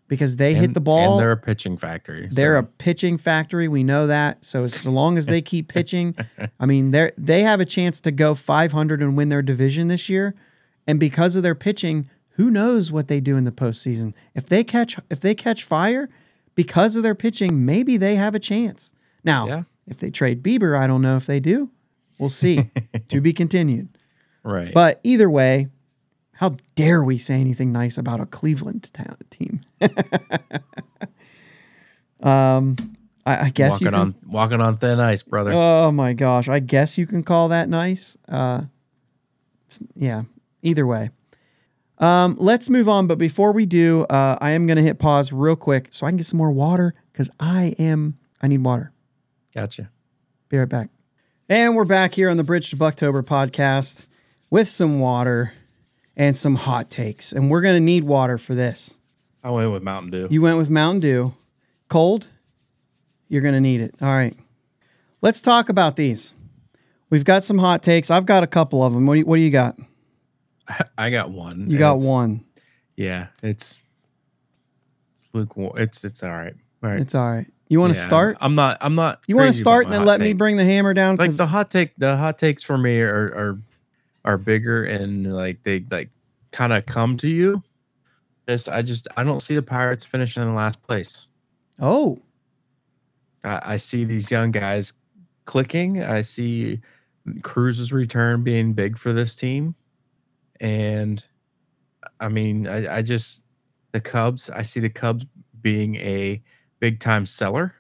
[0.08, 1.14] Because they hit the ball.
[1.14, 2.30] And they're a pitching factory.
[2.32, 3.68] They're a pitching factory.
[3.68, 4.46] We know that.
[4.46, 6.16] So as long as they keep pitching,
[6.60, 10.08] I mean, they they have a chance to go 500 and win their division this
[10.08, 10.34] year.
[10.88, 14.14] And because of their pitching, who knows what they do in the postseason?
[14.34, 16.08] If they catch if they catch fire
[16.56, 18.94] because of their pitching, maybe they have a chance.
[19.26, 19.64] Now, Yeah.
[19.88, 21.70] if they trade Bieber, I don't know if they do.
[22.18, 22.72] We'll see.
[23.10, 23.90] to be continued.
[24.44, 24.74] right.
[24.74, 25.68] But either way,
[26.38, 29.62] how dare we say anything nice about a Cleveland ta- team?
[32.22, 32.76] um,
[33.26, 34.00] I, I guess walking you can.
[34.00, 35.52] on walking on thin ice, brother.
[35.54, 38.18] Oh my gosh, I guess you can call that nice.
[38.30, 38.64] Uh,
[39.96, 40.24] yeah.
[40.62, 41.10] Either way,
[42.00, 43.08] um, let's move on.
[43.08, 46.10] But before we do, uh, I am going to hit pause real quick so I
[46.10, 48.92] can get some more water because I am I need water.
[49.54, 49.90] Gotcha.
[50.50, 50.90] Be right back.
[51.50, 54.06] And we're back here on the Bridge to Buctober podcast
[54.50, 55.54] with some water
[56.18, 57.32] and some hot takes.
[57.32, 58.98] And we're going to need water for this.
[59.44, 60.28] I went with Mountain Dew.
[60.30, 61.34] You went with Mountain Dew.
[61.88, 62.28] Cold?
[63.30, 63.96] You're going to need it.
[64.02, 64.36] All right.
[65.22, 66.34] Let's talk about these.
[67.10, 68.12] We've got some hot takes.
[68.12, 69.06] I've got a couple of them.
[69.06, 69.78] What do you, what do you got?
[70.98, 71.70] I got one.
[71.70, 72.44] You got one.
[72.98, 73.84] Yeah, it's
[75.14, 75.78] it's lukewarm.
[75.78, 76.54] It's it's all right.
[76.84, 77.00] All right.
[77.00, 77.46] It's all right.
[77.70, 78.38] You want to Yeah, start?
[78.42, 78.78] I'm not.
[78.82, 79.22] I'm not.
[79.28, 81.16] You want to start and then let me bring the hammer down?
[81.16, 81.96] like the hot take.
[81.98, 83.60] The hot takes for me are are
[84.28, 86.10] are bigger and like they like
[86.52, 87.64] kind of come to you.
[88.48, 91.28] Just I just I don't see the Pirates finishing in the last place.
[91.80, 92.20] oh,
[93.44, 94.94] I, I see these young guys
[95.46, 96.04] clicking.
[96.04, 96.82] I see
[97.42, 99.76] Cruz's return being big for this team,
[100.60, 101.24] and
[102.20, 103.44] I mean, I, I just
[103.94, 104.50] the Cubs.
[104.50, 105.26] I see the Cubs
[105.62, 106.42] being a
[106.80, 107.74] big time seller.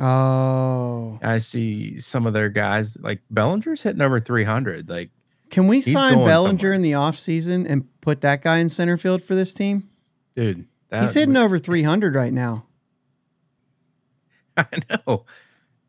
[0.00, 1.18] oh.
[1.22, 4.88] I see some of their guys like Bellinger's hitting over three hundred.
[4.88, 5.10] Like,
[5.50, 6.72] Can we He's sign going Bellinger somewhere.
[6.74, 9.88] in the offseason and put that guy in center field for this team?
[10.34, 12.66] dude, that He's hitting over 300 right now.
[14.56, 14.66] I
[15.06, 15.24] know,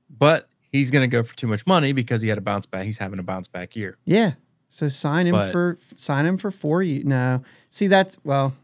[0.10, 2.84] but he's gonna go for too much money because he had a bounce back.
[2.84, 3.98] He's having a bounce back year.
[4.06, 4.34] Yeah.
[4.70, 6.84] So sign him But- for sign him for four.
[6.84, 7.44] You no.
[7.70, 8.56] See that's well.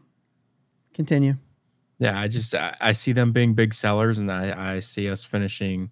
[0.92, 1.36] Continue.
[1.98, 5.24] Yeah, I just I, I see them being big sellers, and I I see us
[5.24, 5.90] finishing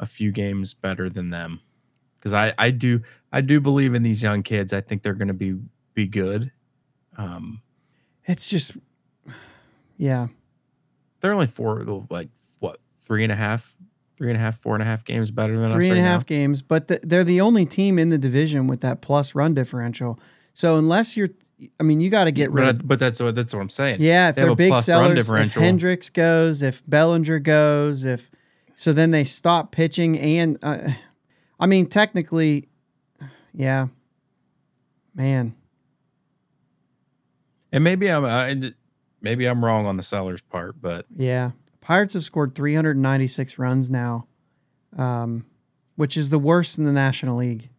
[0.00, 1.60] a few games better than them
[2.24, 4.72] because I I do I do believe in these young kids.
[4.72, 5.56] I think they're going to be
[5.92, 6.50] be good.
[7.16, 7.60] Um,
[8.24, 8.76] It's just,
[9.98, 10.28] yeah,
[11.20, 12.28] they're only four like
[12.60, 13.76] what three and a half,
[14.16, 16.02] three and a half, four and a half games better than three us and a
[16.02, 16.24] right half now.
[16.24, 20.18] games, but th- they're the only team in the division with that plus run differential.
[20.54, 21.30] So unless you're,
[21.78, 22.64] I mean, you got to get rid.
[22.64, 23.98] But, of but that's what that's what I'm saying.
[24.00, 25.52] Yeah, if they they're big sellers, if.
[25.54, 28.30] Hendricks goes, if Bellinger goes, if
[28.76, 30.18] so, then they stop pitching.
[30.18, 30.90] And uh,
[31.64, 32.68] I mean, technically,
[33.54, 33.86] yeah,
[35.14, 35.54] man,
[37.72, 38.74] and maybe I'm I,
[39.22, 41.52] maybe I'm wrong on the sellers part, but yeah.
[41.80, 44.26] Pirates have scored 396 runs now,
[44.98, 45.46] um,
[45.96, 47.70] which is the worst in the National League.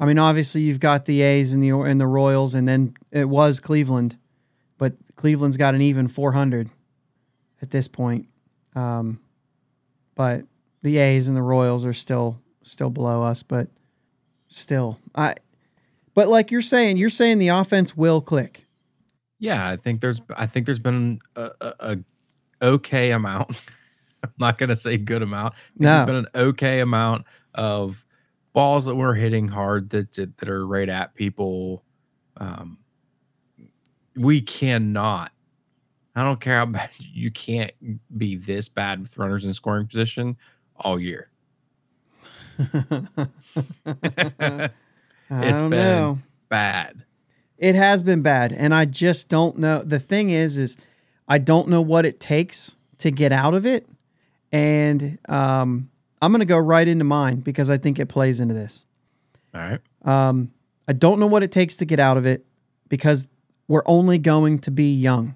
[0.00, 3.28] I mean, obviously you've got the A's and the and the Royals, and then it
[3.28, 4.18] was Cleveland,
[4.78, 6.70] but Cleveland's got an even 400
[7.62, 8.26] at this point.
[8.74, 9.20] Um,
[10.16, 10.42] but
[10.82, 13.68] the A's and the Royals are still still below us, but
[14.48, 15.34] still, I.
[16.14, 18.66] But like you're saying, you're saying the offense will click.
[19.38, 21.98] Yeah, I think there's I think there's been a, a, a
[22.62, 23.62] okay amount.
[24.24, 25.54] I'm not gonna say good amount.
[25.78, 25.88] No.
[25.88, 28.04] There's been an okay amount of
[28.52, 31.84] balls that we're hitting hard that that that are right at people.
[32.38, 32.78] Um,
[34.14, 35.32] we cannot.
[36.14, 37.72] I don't care how bad you can't
[38.16, 40.36] be this bad with runners in scoring position
[40.76, 41.30] all year.
[42.58, 43.28] I
[45.30, 46.18] It's don't been- know.
[46.48, 47.02] Bad.
[47.58, 49.82] It has been bad, and I just don't know.
[49.82, 50.76] The thing is, is
[51.26, 53.88] I don't know what it takes to get out of it.
[54.52, 55.88] And um,
[56.20, 58.84] I'm going to go right into mine because I think it plays into this.
[59.54, 59.80] All right.
[60.04, 60.52] Um,
[60.86, 62.44] I don't know what it takes to get out of it
[62.88, 63.28] because
[63.68, 65.34] we're only going to be young.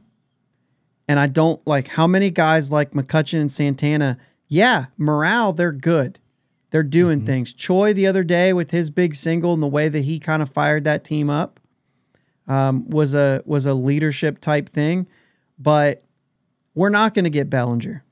[1.08, 6.20] And I don't like how many guys like McCutcheon and Santana, yeah, morale, they're good.
[6.70, 7.52] They're doing things.
[7.52, 10.50] Choi the other day with his big single and the way that he kind of
[10.50, 11.58] fired that team up
[12.46, 15.06] um, was a was a leadership type thing.
[15.58, 16.04] But
[16.74, 18.04] we're not going to get Bellinger.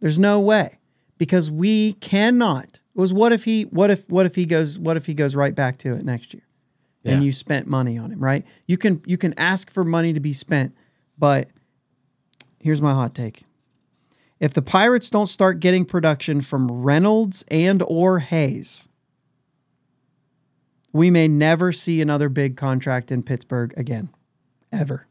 [0.00, 0.78] There's no way
[1.18, 2.80] because we cannot.
[2.94, 5.34] It was what if he what if what if he goes what if he goes
[5.34, 6.42] right back to it next year,
[7.04, 8.44] and you spent money on him, right?
[8.66, 10.74] You can you can ask for money to be spent,
[11.18, 11.48] but
[12.58, 13.44] here's my hot take.
[14.42, 18.88] If the Pirates don't start getting production from Reynolds and or Hayes,
[20.92, 24.08] we may never see another big contract in Pittsburgh again.
[24.72, 25.06] Ever.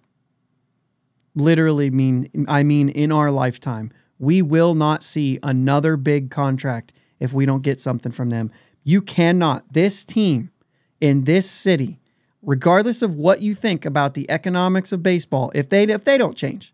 [1.34, 3.94] Literally mean I mean in our lifetime.
[4.20, 6.92] We will not see another big contract
[7.22, 8.52] if we don't get something from them.
[8.84, 10.52] You cannot this team
[11.00, 12.02] in this city,
[12.42, 16.36] regardless of what you think about the economics of baseball, if they if they don't
[16.36, 16.74] change,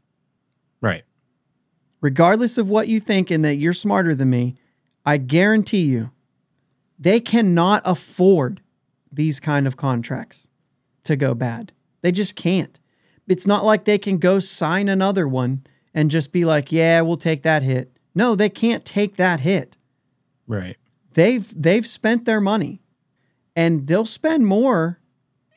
[0.81, 1.03] Right.
[2.01, 4.55] Regardless of what you think and that you're smarter than me,
[5.05, 6.11] I guarantee you,
[6.99, 8.61] they cannot afford
[9.11, 10.47] these kind of contracts
[11.03, 11.71] to go bad.
[12.01, 12.79] They just can't.
[13.27, 17.17] It's not like they can go sign another one and just be like, "Yeah, we'll
[17.17, 19.77] take that hit." No, they can't take that hit.
[20.47, 20.77] Right.
[21.13, 22.81] They've they've spent their money.
[23.55, 24.99] And they'll spend more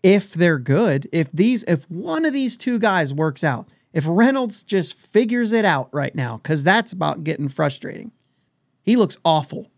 [0.02, 1.08] if they're good.
[1.12, 3.68] If these if one of these two guys works out.
[3.92, 8.12] If Reynolds just figures it out right now cuz that's about getting frustrating.
[8.82, 9.70] He looks awful.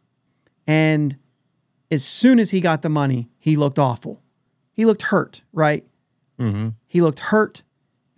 [0.66, 1.16] And
[1.90, 4.22] as soon as he got the money, he looked awful.
[4.72, 5.84] He looked hurt, right?
[6.38, 6.70] Mm-hmm.
[6.86, 7.62] He looked hurt.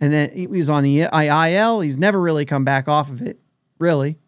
[0.01, 1.79] And then he was on the IL.
[1.79, 3.39] He's never really come back off of it,
[3.79, 4.19] really.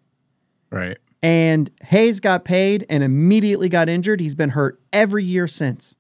[0.72, 0.98] Right.
[1.22, 4.22] And Hayes got paid and immediately got injured.
[4.22, 5.97] He's been hurt every year since.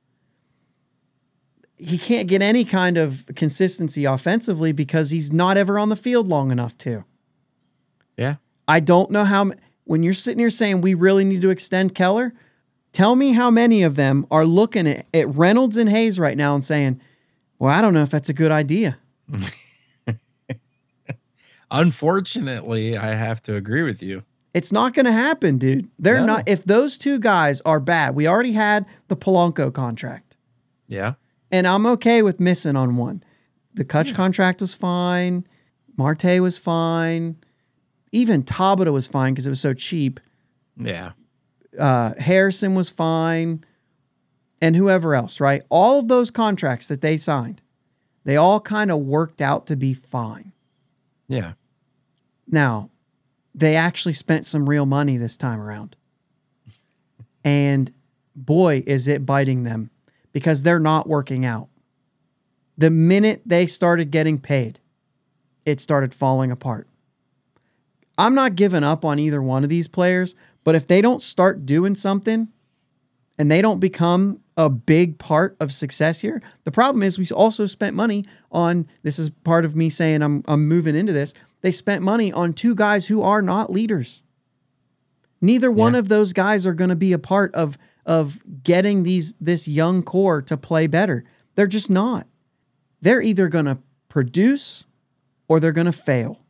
[1.77, 6.27] He can't get any kind of consistency offensively because he's not ever on the field
[6.27, 7.05] long enough to.
[8.17, 8.35] Yeah.
[8.67, 9.51] I don't know how,
[9.83, 12.33] when you're sitting here saying we really need to extend Keller,
[12.93, 16.55] tell me how many of them are looking at, at Reynolds and Hayes right now
[16.55, 16.99] and saying,
[17.59, 18.97] well, I don't know if that's a good idea.
[21.69, 24.23] Unfortunately, I have to agree with you.
[24.53, 25.89] It's not going to happen, dude.
[25.99, 26.37] They're No.
[26.37, 26.49] not.
[26.49, 30.37] If those two guys are bad, we already had the Polanco contract.
[30.87, 31.13] Yeah.
[31.51, 33.23] And I'm okay with missing on one.
[33.73, 35.47] The Kutch contract was fine.
[35.97, 37.37] Marte was fine.
[38.11, 40.19] Even Tabata was fine because it was so cheap.
[40.79, 41.11] Yeah.
[41.77, 43.63] Uh, Harrison was fine.
[44.61, 45.61] And whoever else, right?
[45.69, 47.61] All of those contracts that they signed,
[48.23, 50.51] they all kind of worked out to be fine.
[51.27, 51.53] Yeah.
[52.47, 52.89] Now,
[53.53, 55.95] they actually spent some real money this time around.
[57.43, 57.91] And
[58.35, 59.91] boy, is it biting them
[60.37, 61.67] because they're not working out.
[62.77, 64.79] The minute they started getting paid,
[65.65, 66.87] it started falling apart.
[68.19, 71.65] I'm not giving up on either one of these players, but if they don't start
[71.65, 72.49] doing something
[73.39, 77.65] and they don't become a big part of success here, the problem is we also
[77.65, 81.33] spent money on this is part of me saying I'm I'm moving into this.
[81.61, 84.21] They spent money on two guys who are not leaders.
[85.41, 87.75] Neither one of those guys are going to be a part of
[88.07, 91.23] of getting these this young core to play better.
[91.53, 92.25] They're just not.
[93.01, 93.77] They're either going to
[94.09, 94.87] produce
[95.47, 96.41] or they're going to fail.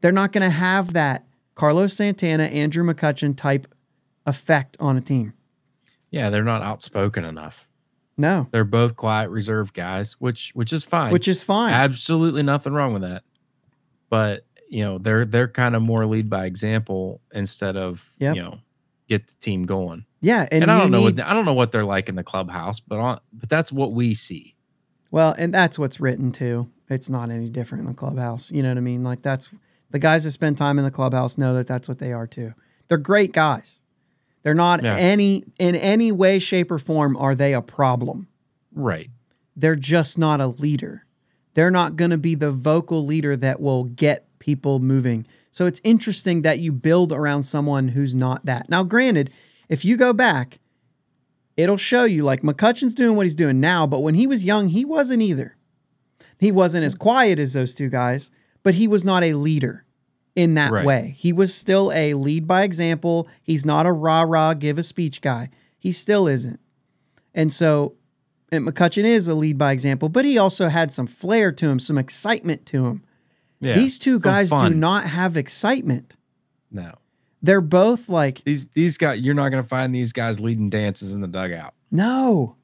[0.00, 3.72] They're not going to have that Carlos Santana, Andrew McCutchen type
[4.26, 5.34] effect on a team.
[6.10, 6.30] Yeah.
[6.30, 7.68] They're not outspoken enough.
[8.18, 11.12] No, They're both quiet, reserved guys, which which is fine.
[11.12, 11.72] which is fine.
[11.72, 13.22] absolutely nothing wrong with that.
[14.10, 18.36] But you know, they're they're kind of more lead by example instead of Yep.
[18.36, 18.58] you know
[19.08, 20.04] get the team going.
[20.22, 22.14] Yeah, and, And, I don't know need- what I don't know what they're like in
[22.14, 24.54] the clubhouse, but on, but that's what we see.
[25.10, 26.70] Well, and that's what's written too.
[26.88, 28.50] It's not any different in the clubhouse.
[28.50, 29.02] You know what I mean?
[29.04, 29.50] Like that's
[29.90, 32.54] the guys that spend time in the clubhouse know that that's what they are too.
[32.88, 33.82] They're great guys.
[34.42, 34.96] They're not Yeah.
[34.96, 38.28] any in any way, shape, or form are they a problem.
[38.74, 39.10] Right.
[39.54, 41.04] They're just not a leader.
[41.54, 45.26] They're not going to be the vocal leader that will get people moving.
[45.50, 48.70] So it's interesting that you build around someone who's not that.
[48.70, 49.30] Now, granted,
[49.72, 50.58] if you go back,
[51.56, 54.68] it'll show you like McCutchen's doing what he's doing now, but when he was young,
[54.68, 55.56] he wasn't either.
[56.38, 58.30] He wasn't as quiet as those two guys,
[58.62, 59.84] but he was not a leader
[60.34, 60.84] in that Right.
[60.84, 61.14] way.
[61.16, 63.28] He was still a lead by example.
[63.42, 65.48] He's not a rah rah give a speech guy.
[65.78, 66.60] He still isn't.
[67.34, 67.94] And so
[68.50, 71.78] and McCutchen is a lead by example, but he also had some flair to him,
[71.78, 73.02] some excitement to him.
[73.60, 73.72] Yeah.
[73.74, 76.16] These two guys do not have excitement.
[76.70, 76.92] No.
[77.42, 81.20] They're both like, These these guys you're not gonna find these guys leading dances in
[81.20, 81.74] the dugout.
[81.90, 82.56] no,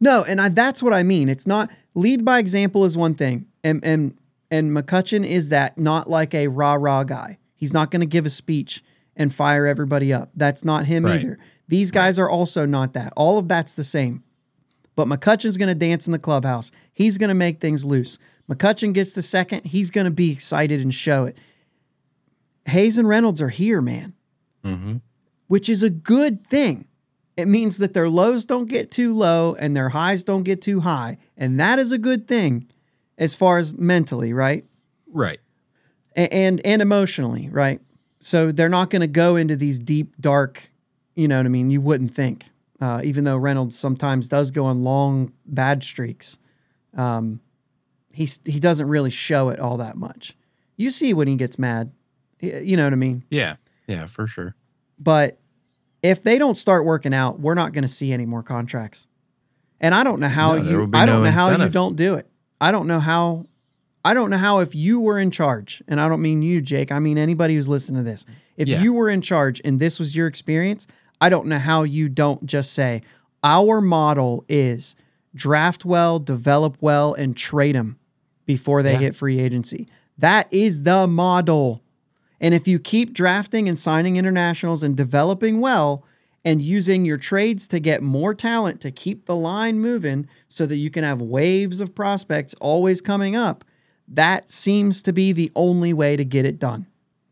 [0.00, 1.28] no, and I, that's what I mean.
[1.28, 4.14] It's not lead by example is one thing, and and
[4.50, 7.38] and McCutchen is that not like a rah rah guy.
[7.56, 8.84] He's not going to give a speech
[9.16, 10.30] and fire everybody up.
[10.36, 11.20] That's not him Right.
[11.20, 11.38] either.
[11.66, 13.12] These guys are also not that.
[13.16, 14.22] All of that's the same.
[14.94, 16.70] But McCutchen's going to dance in the clubhouse.
[16.94, 18.18] He's going to make things loose.
[18.48, 19.64] McCutchen gets the second.
[19.66, 21.36] He's going to be excited and show it.
[22.66, 24.14] Hayes and Reynolds are here, man,
[24.64, 24.96] Mm-hmm.
[25.46, 26.86] which is a good thing.
[27.36, 30.80] It means that their lows don't get too low and their highs don't get too
[30.80, 31.18] high.
[31.36, 32.66] And that is a good thing
[33.16, 34.64] as far as mentally, right?
[35.06, 35.38] Right.
[36.16, 37.80] A- and and emotionally, right?
[38.20, 40.70] So they're not going to go into these deep, dark,
[41.14, 41.70] you know what I mean?
[41.70, 42.46] You wouldn't think,
[42.80, 46.38] uh, even though Reynolds sometimes does go on long bad streaks.
[46.96, 47.40] Um,
[48.12, 50.36] he's he doesn't really show it all that much.
[50.76, 51.92] You see when he gets mad,
[52.40, 53.22] you know what I mean?
[53.30, 53.56] Yeah.
[53.88, 54.54] Yeah, for sure.
[54.98, 55.40] But
[56.02, 59.08] if they don't start working out, we're not going to see any more contracts.
[59.80, 62.14] And I don't know how No, you I don't no know how you don't do
[62.14, 62.28] it.
[62.60, 63.46] I don't know how
[64.04, 66.90] I don't know how if you were in charge, and I don't mean you, Jake,
[66.92, 68.24] I mean anybody who's listening to this.
[68.56, 68.80] If Yeah.
[68.80, 70.86] you were in charge and this was your experience,
[71.20, 73.02] I don't know how you don't just say,
[73.42, 74.94] our model is
[75.34, 77.98] draft well, develop well, and trade them
[78.46, 78.98] before they Yeah.
[78.98, 79.88] hit free agency.
[80.16, 81.82] That is the model.
[82.40, 86.04] And if you keep drafting and signing internationals and developing well
[86.44, 90.76] and using your trades to get more talent to keep the line moving so that
[90.76, 93.64] you can have waves of prospects always coming up,
[94.06, 96.86] that seems to be the only way to get it done.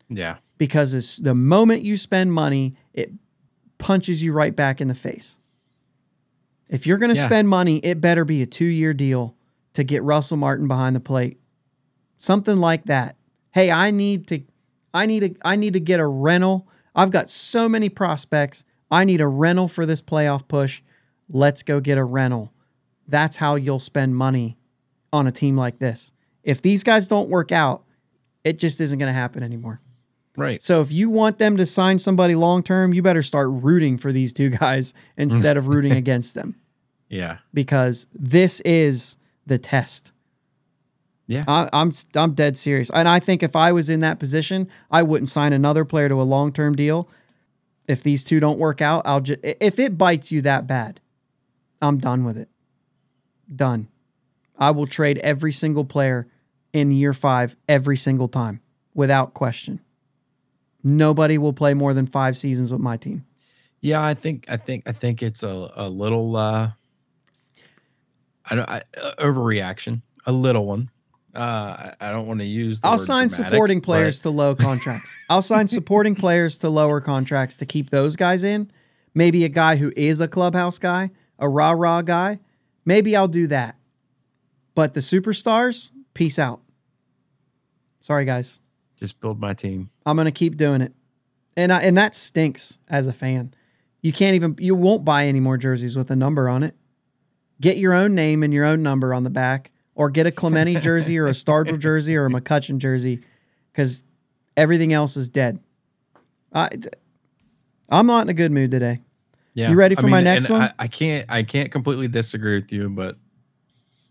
[0.09, 0.39] Yeah.
[0.59, 3.13] Because it's the moment you spend money, it
[3.79, 5.39] punches you right back in the face.
[6.69, 7.27] If you're going to Yeah.
[7.29, 9.37] spend money, it better be a two year deal
[9.75, 11.39] to get Russell Martin behind the plate.
[12.17, 13.17] Something like that.
[13.53, 14.41] Hey, I need to
[14.97, 16.67] I need to I need to get a rental.
[16.95, 18.65] I've got so many prospects.
[18.91, 20.83] I need a rental for this playoff push.
[21.29, 22.53] Let's go get a rental.
[23.07, 24.57] That's how you'll spend money
[25.13, 26.13] on a team like this.
[26.43, 27.85] If these guys don't work out,
[28.45, 29.81] it just isn't going to happen anymore.
[30.37, 30.63] Right.
[30.63, 34.13] So if you want them to sign somebody long term, you better start rooting for
[34.13, 36.57] these two guys instead of rooting against them
[37.09, 37.39] Yeah.
[37.53, 39.17] because this is
[39.47, 40.13] the test.
[41.27, 41.45] Yeah.
[41.49, 45.03] I, I'm I'm dead serious, and I think if I was in that position, I
[45.03, 47.09] wouldn't sign another player to a long term deal.
[47.89, 51.01] If these two don't work out, I'll just if it bites you that bad,
[51.83, 52.49] I'm done with it.
[53.55, 53.89] Done.
[54.59, 56.29] I will trade every single player
[56.73, 58.61] in year five every single time
[58.95, 59.81] without question.
[60.83, 63.25] Nobody will play more than five seasons with my team.
[63.81, 66.71] Yeah, I think I think I think it's a, a little uh
[68.45, 70.91] I don't I, uh, overreaction, a little one.
[71.37, 74.31] Uh I, I don't want to use the I'll word sign dramatic, supporting players but-
[74.31, 75.15] to low contracts.
[75.31, 78.71] I'll sign supporting players to lower contracts to keep those guys in.
[79.15, 82.39] Maybe a guy who is a clubhouse guy, a rah rah guy.
[82.85, 83.77] Maybe I'll do that.
[84.75, 86.61] But the superstars, peace out.
[88.01, 88.61] Sorry, guys.
[88.99, 89.91] just build my team.
[90.05, 90.93] I'm gonna keep doing it,
[91.57, 93.53] and I, and that stinks as a fan.
[94.03, 96.75] You can't even you won't buy any more jerseys with a number on it.
[97.61, 100.75] Get your own name and your own number on the back, or get a Clemente
[100.81, 103.23] jersey or a Stargell jersey or a McCutchen jersey,
[103.73, 104.05] because
[104.57, 105.59] everything else is dead.
[106.53, 106.69] I,
[107.89, 109.01] I'm not in a good mood today.
[109.55, 109.71] Yeah.
[109.71, 110.63] You ready I for my next one?
[110.63, 113.17] I, I can't I can't completely disagree with you, but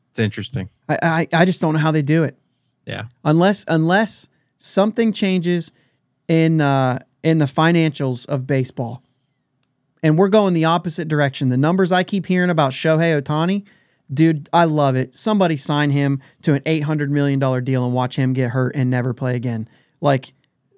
[0.09, 0.69] it's interesting.
[0.89, 2.36] I, I I just don't know how they do it.
[2.86, 3.05] Yeah.
[3.23, 5.71] unless unless something changes
[6.27, 9.03] in uh, in the financials of baseball,
[10.03, 11.49] and we're going the opposite direction.
[11.49, 13.65] The numbers I keep hearing about Shohei Ohtani,
[14.14, 15.16] dude, I love it.
[15.16, 18.76] Somebody sign him to an eight hundred million dollar deal and watch him get hurt
[18.76, 19.68] and never play again.
[20.01, 20.34] Like,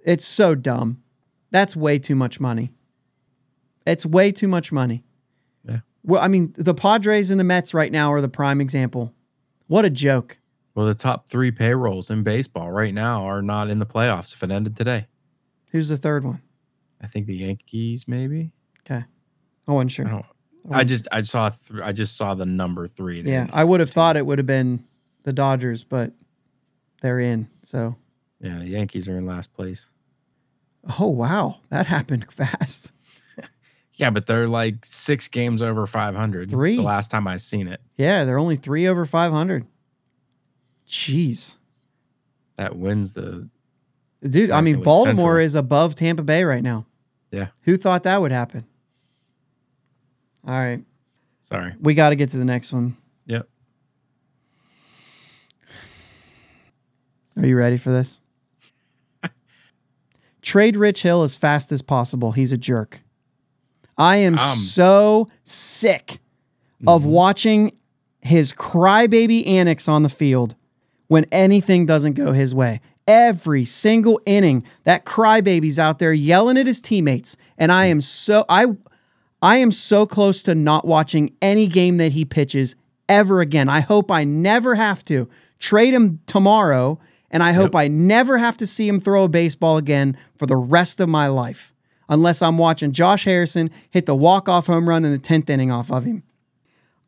[0.06, 1.02] it's so dumb.
[1.52, 2.72] That's way too much money.
[3.86, 5.04] It's way too much money.
[5.68, 5.80] Yeah.
[6.04, 9.14] Well, I mean, the Padres and the Mets right now are the prime example.
[9.68, 10.38] What a joke.
[10.76, 14.44] Well, the top three payrolls in baseball right now are not in the playoffs if
[14.44, 15.08] it ended today.
[15.72, 16.42] Who's the third one?
[17.02, 18.52] I think the Yankees, maybe.
[18.82, 19.04] Okay.
[19.68, 20.06] I wasn't I sure.
[20.06, 20.26] don't.
[20.70, 20.88] I mm.
[20.88, 23.22] just I saw th- I just saw the number three.
[23.22, 24.86] Yeah, I would have thought it would have been
[25.24, 26.14] the Dodgers, but
[27.02, 27.50] they're in.
[27.62, 27.96] So,
[28.40, 29.90] Yeah, the Yankees are in last place.
[31.00, 32.92] oh wow, that happened fast.
[33.94, 36.52] Yeah, but they're like six games over 500.
[36.52, 36.76] Three.
[36.76, 37.82] The last time I seen it.
[37.98, 39.66] Yeah, they're only three over five hundred.
[40.88, 41.58] Jeez,
[42.56, 43.50] That wins the.
[44.22, 44.52] dude.
[44.52, 45.46] I mean, Baltimore Central.
[45.46, 46.86] is above Tampa Bay right now.
[47.32, 47.48] Yeah.
[47.64, 48.66] Who thought that would happen?
[50.48, 50.82] All right,
[51.42, 51.74] Sorry.
[51.82, 52.96] we got to get to the next one.
[53.26, 53.48] Yep.
[57.38, 58.22] Are you ready for this?
[60.42, 62.32] Trade Rich Hill as fast as possible.
[62.32, 63.02] He's a jerk.
[63.98, 66.20] I am Um, so sick
[66.86, 67.74] of watching
[68.22, 70.56] his crybaby annex on the field
[71.08, 72.80] when anything doesn't go his way.
[73.08, 78.46] Every single inning, that crybaby's out there yelling at his teammates, and I am so
[78.50, 78.66] I
[79.42, 82.76] I am so close to not watching any game that he pitches
[83.08, 83.70] ever again.
[83.70, 85.30] I hope I never have to
[85.60, 89.78] trade him tomorrow, and I hope I never have to see him throw a baseball
[89.78, 91.74] again for the rest of my life,
[92.10, 95.92] unless I'm watching Josh Harrison hit the walk-off home run in the 10th inning off
[95.92, 96.24] of him.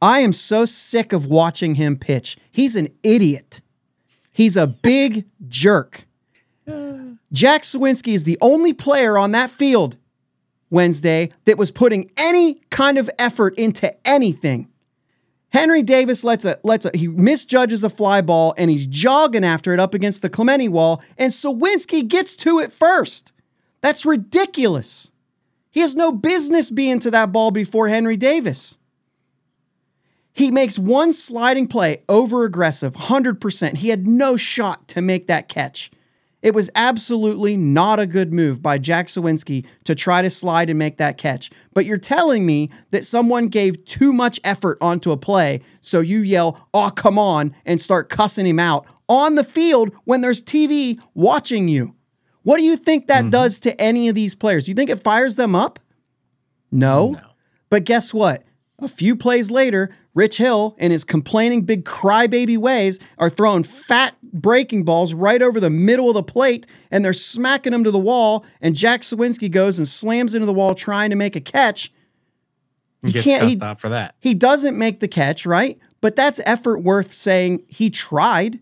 [0.01, 2.37] I am so sick of watching him pitch.
[2.51, 3.59] He's an idiot.
[4.31, 6.05] He's a big jerk.
[7.33, 9.97] Jack Suwinski is the only player on that field
[10.69, 14.69] Wednesday that was putting any kind of effort into anything.
[15.51, 19.73] Henry Davis lets a lets a he misjudges a fly ball and he's jogging after
[19.73, 23.33] it up against the Clemente wall, and Suwinski gets to it first.
[23.81, 25.11] That's ridiculous.
[25.71, 28.77] He has no business being to that ball before Henry Davis.
[30.33, 33.77] He makes one sliding play over aggressive, 100%.
[33.77, 35.91] He had no shot to make that catch.
[36.41, 40.79] It was absolutely not a good move by Jack Suwinski to try to slide and
[40.79, 41.49] make that catch.
[41.73, 46.19] But you're telling me that someone gave too much effort onto a play, so you
[46.19, 51.01] yell, oh, come on, and start cussing him out on the field when there's TV
[51.13, 51.95] watching you.
[52.43, 53.31] What do you think that mm-hmm.
[53.31, 54.69] does to any of these players?
[54.69, 55.79] You think it fires them up?
[56.71, 57.11] No.
[57.11, 57.21] No.
[57.69, 58.43] But guess what?
[58.81, 64.15] A few plays later, Rich Hill, in his complaining big crybaby ways, are throwing fat
[64.33, 67.99] breaking balls right over the middle of the plate, and they're smacking them to the
[67.99, 68.45] wall.
[68.61, 71.91] And Jack Suwinski goes and slams into the wall trying to make a catch.
[73.03, 74.15] He gets can't- he- out for that.
[74.19, 75.77] He doesn't make the catch, right?
[76.01, 78.59] But that's effort worth saying he tried.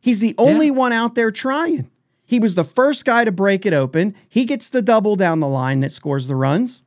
[0.00, 1.90] He's the only one out there trying.
[2.26, 4.14] He was the first guy to break it open.
[4.28, 6.82] He gets the double down the line that scores the runs.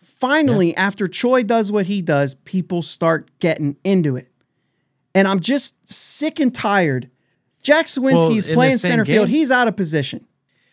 [0.00, 4.28] Finally, after Choi does what he does, people start getting into it.
[5.14, 7.10] And I'm just sick and tired.
[7.62, 9.28] Jack Suwinski is in the playing center field.
[9.28, 10.26] He's out of position.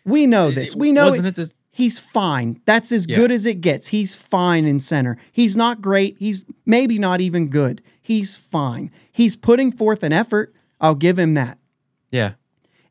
[0.05, 0.75] We know this.
[0.75, 2.61] We know Wasn't it the- he's fine.
[2.65, 3.17] That's as Yeah.
[3.17, 3.87] good as it gets.
[3.87, 5.17] He's fine in center.
[5.31, 6.15] He's not great.
[6.19, 7.81] He's maybe not even good.
[8.01, 8.89] He's fine.
[9.11, 10.53] He's putting forth an effort.
[10.79, 11.57] I'll give him that.
[12.11, 12.33] Yeah.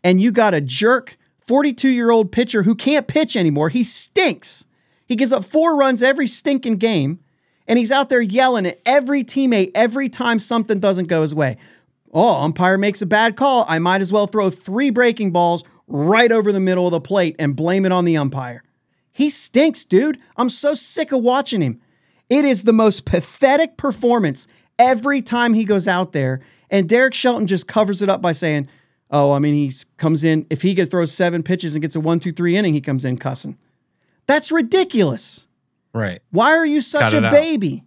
[0.04, 3.70] And you got a jerk 42 year old pitcher who can't pitch anymore.
[3.70, 4.66] He stinks.
[5.06, 7.20] He gives up four runs every stinking game.
[7.68, 11.56] And he's out there yelling at every teammate every time something doesn't go his way.
[12.12, 13.64] Oh, umpire makes a bad call.
[13.68, 17.36] I might as well throw three breaking balls right over the middle of the plate
[17.38, 18.62] and blame it on the umpire.
[19.12, 20.18] He stinks, dude.
[20.36, 21.80] I'm so sick of watching him.
[22.28, 24.46] It is the most pathetic performance
[24.78, 26.40] every time he goes out there.
[26.70, 28.68] And Derek Shelton just covers it up by saying,
[29.10, 32.00] Oh, I mean, he comes in, if he gets throws seven pitches and gets a
[32.00, 33.56] one, two, three inning, he comes in cussing.
[34.26, 35.46] That's ridiculous.
[35.92, 36.20] Right.
[36.30, 37.32] Why are you such Cut a out.
[37.32, 37.84] baby?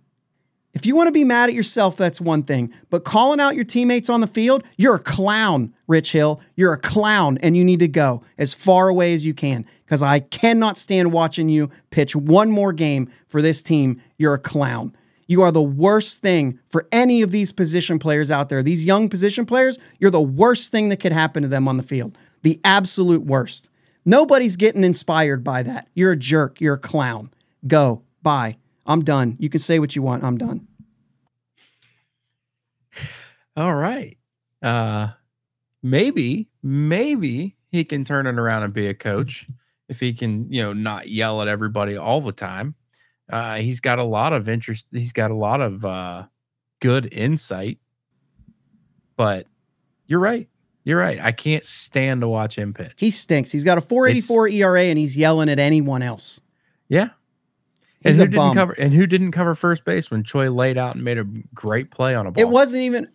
[0.73, 2.71] If you want to be mad at yourself, that's one thing.
[2.89, 6.39] But calling out your teammates on the field, you're a clown, Rich Hill.
[6.55, 10.03] You're a clown, and you need to go as far away as you can because
[10.03, 14.01] I cannot stand watching you pitch one more game for this team.
[14.17, 14.95] You're a clown.
[15.27, 18.63] You are the worst thing for any of these position players out there.
[18.63, 21.83] These young position players, you're the worst thing that could happen to them on the
[21.83, 22.17] field.
[22.43, 23.69] The absolute worst.
[24.09, 25.87] Nobody's getting inspired by that.
[25.93, 26.59] You're a jerk.
[26.59, 27.29] You're a clown.
[27.67, 28.01] Go.
[28.23, 28.57] Bye.
[28.87, 29.37] I'm done.
[29.37, 30.23] You can say what you want.
[30.23, 30.67] I'm done.
[33.55, 34.17] All right.
[34.63, 35.09] Uh
[35.83, 39.45] maybe, maybe he can turn it around and be a coach
[39.89, 42.73] if he can, you know, not yell at everybody all the time.
[43.31, 46.25] Uh he's got a lot of interest, he's got a lot of uh
[46.79, 47.77] good insight.
[49.17, 49.45] But
[50.07, 50.49] you're right.
[50.89, 51.19] You're right.
[51.21, 52.93] I can't stand to watch him pitch.
[52.95, 53.51] He stinks.
[53.51, 56.41] He's got a 484 ERA and he's yelling at anyone else.
[56.87, 57.09] Yeah.
[58.01, 58.55] He's and a who didn't bum.
[58.55, 61.91] cover and who didn't cover first base when Choi laid out and made a great
[61.91, 62.41] play on a ball?
[62.41, 63.07] It wasn't even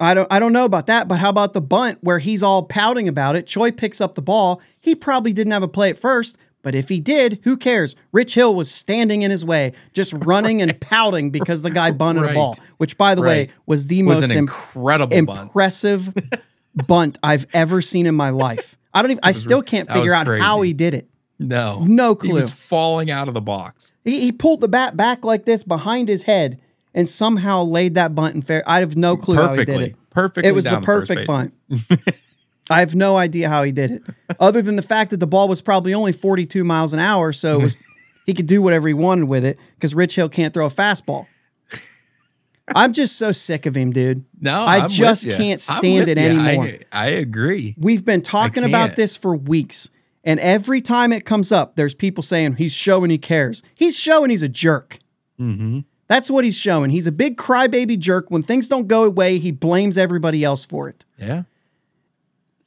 [0.00, 2.62] I don't I don't know about that, but how about the bunt where he's all
[2.62, 3.48] pouting about it?
[3.48, 4.62] Choi picks up the ball.
[4.78, 7.96] He probably didn't have a play at first, but if he did, who cares?
[8.12, 12.30] Rich Hill was standing in his way, just running and pouting because the guy bunted
[12.30, 16.14] a ball, which by the way was the was most im- incredible impressive
[16.74, 18.78] bunt I've ever seen in my life.
[18.92, 21.08] I don't even I still can't figure out how he did it.
[21.38, 21.82] No.
[21.86, 22.34] No He clue.
[22.34, 23.94] was falling out of the box.
[24.04, 26.60] He, he pulled the bat back like this behind his head
[26.94, 28.62] and somehow laid that bunt in fair.
[28.66, 29.96] I have no clue how he did it.
[30.10, 30.48] Perfectly.
[30.48, 31.26] It was the perfect base.
[31.26, 31.54] bunt.
[32.70, 34.02] I have no idea how he did it,
[34.38, 37.58] other than the fact that the ball was probably only 42 miles an hour, so
[37.58, 37.76] it was
[38.26, 41.26] he could do whatever he wanted with it because Rich Hill can't throw a fastball.
[42.74, 44.24] I'm just so sick of him, dude.
[44.40, 46.24] No, I I'm just can't stand it ya.
[46.24, 46.66] anymore.
[46.66, 47.74] I, I agree.
[47.78, 49.90] We've been talking about this for weeks.
[50.22, 53.62] And every time it comes up, there's people saying he's showing he cares.
[53.74, 54.98] He's showing he's a jerk.
[55.40, 55.80] Mm-hmm.
[56.08, 56.90] That's what he's showing.
[56.90, 58.30] He's a big crybaby jerk.
[58.30, 61.06] When things don't go away, he blames everybody else for it.
[61.16, 61.44] Yeah.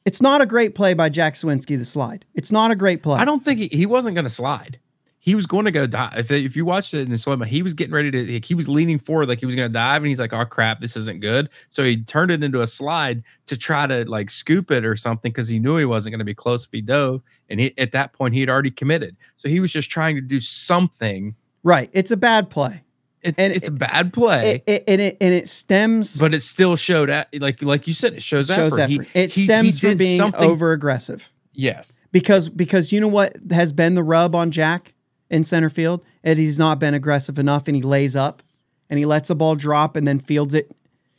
[0.04, 2.24] It's not a great play by Jack Suwinski, the slide.
[2.34, 3.20] It's not a great play.
[3.20, 4.78] I don't think he, he wasn't going to slide.
[5.24, 6.18] He was going to go dive.
[6.18, 8.30] If, if you watched it in the slow mo, he was getting ready to.
[8.34, 10.44] Like, he was leaning forward like he was going to dive, and he's like, "Oh
[10.44, 14.28] crap, this isn't good." So he turned it into a slide to try to like
[14.28, 16.82] scoop it or something because he knew he wasn't going to be close if he
[16.82, 17.22] dove.
[17.48, 19.16] And he, at that point, he had already committed.
[19.36, 21.34] So he was just trying to do something.
[21.62, 21.88] Right.
[21.94, 22.82] It's a bad play.
[23.22, 26.40] It, And it's it- a bad play, It, and, it, and it stems but it
[26.40, 28.90] still showed at like like you said, it shows, shows effort.
[28.90, 31.30] He- it he- he stems from being over aggressive.
[31.54, 31.98] Yes.
[32.12, 34.92] Because because you know what has been the rub on Jack
[35.30, 36.02] in center field?
[36.22, 38.42] And he's not been aggressive enough and he lays up
[38.90, 40.70] and he lets the ball drop and then fields it.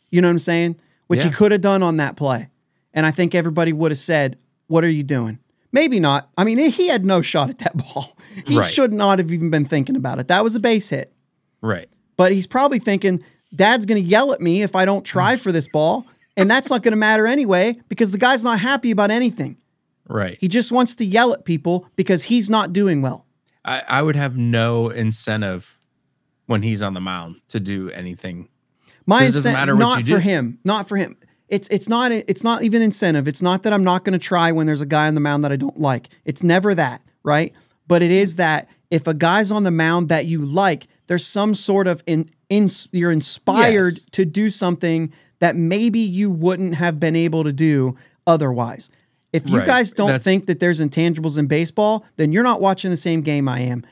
[0.10, 0.76] You know what I'm saying?
[1.08, 2.49] Which he could have done on that play.
[2.93, 4.38] And I think everybody would have said,
[4.68, 5.39] What are you doing?
[5.72, 6.30] Maybe not.
[6.38, 8.16] I mean, he had no shot at that ball.
[8.45, 8.66] He Right.
[8.66, 10.30] should not have even been thinking about it.
[10.30, 11.12] That was a base hit.
[11.62, 11.89] Right.
[12.18, 15.51] But he's probably thinking, Dad's going to yell at me if I don't try for
[15.51, 16.06] this ball.
[16.38, 19.58] And that's not going to matter anyway because the guy's not happy about anything.
[20.08, 20.38] Right.
[20.39, 23.26] He just wants to yell at people because he's not doing well.
[23.66, 25.78] I, I would have no incentive
[26.45, 28.47] when he's on the mound to do anything.
[29.05, 30.18] My incentive, not for do.
[30.18, 31.18] him, not for him.
[31.47, 33.28] It's it's not it's not even incentive.
[33.28, 35.43] It's not that I'm not going to try when there's a guy on the mound
[35.43, 36.09] that I don't like.
[36.24, 37.53] It's never that, right?
[37.88, 41.53] But it is that if a guy's on the mound that you like, there's some
[41.53, 44.05] sort of in, in you're inspired Yes.
[44.13, 47.95] to do something that maybe you wouldn't have been able to do
[48.26, 48.89] otherwise.
[49.36, 49.65] If you Right.
[49.65, 53.21] guys don't That's- think that there's intangibles in baseball, then you're not watching the same
[53.21, 53.83] game I am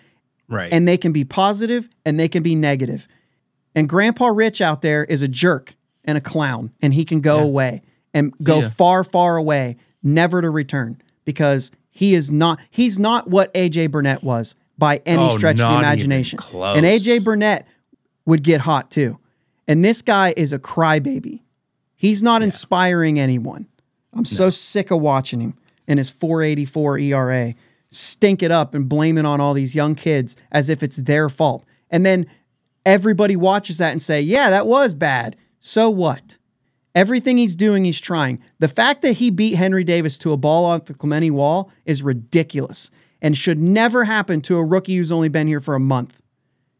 [0.47, 0.71] Right.
[0.71, 3.07] and they can be positive and they can be negative.
[3.75, 5.75] And Grandpa Rich out there is a jerk
[6.05, 7.81] and a clown, and he can go away
[8.13, 8.69] and go ya.
[8.69, 12.59] far, far away, never to return because he is not.
[12.69, 16.39] He's not what AJ Burnett was by any Oh, stretch of the imagination.
[16.53, 17.65] And AJ Burnett
[18.25, 19.17] would get hot too.
[19.67, 21.41] And this guy is a crybaby.
[21.95, 23.67] He's not inspiring anyone.
[24.15, 25.55] I'm so sick of watching him
[25.87, 27.55] and his 484 ERA
[27.89, 31.29] stink it up and blame it on all these young kids as if it's their
[31.29, 31.65] fault.
[31.89, 32.25] And then
[32.85, 35.35] everybody watches that and say, yeah, that was bad.
[35.59, 36.37] So what?
[36.95, 38.39] Everything he's doing, he's trying.
[38.59, 42.03] The fact that he beat Henry Davis to a ball off the Clemente wall is
[42.03, 42.91] ridiculous
[43.21, 46.21] and should never happen to a rookie who's only been here for a month.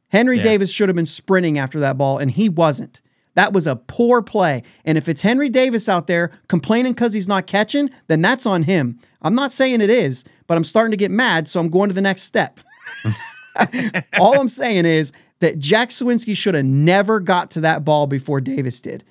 [0.09, 0.43] Henry Yeah.
[0.43, 3.01] Davis should have been sprinting after that ball, and he wasn't.
[3.35, 4.63] That was a poor play.
[4.85, 8.63] And if it's Henry Davis out there complaining because he's not catching, then that's on
[8.63, 8.99] him.
[9.21, 11.95] I'm not saying it is, but I'm starting to get mad, so I'm going to
[11.95, 12.59] the next step.
[14.19, 18.41] All I'm saying is that Jack Suwinski should have never got to that ball before
[18.41, 19.03] Davis did.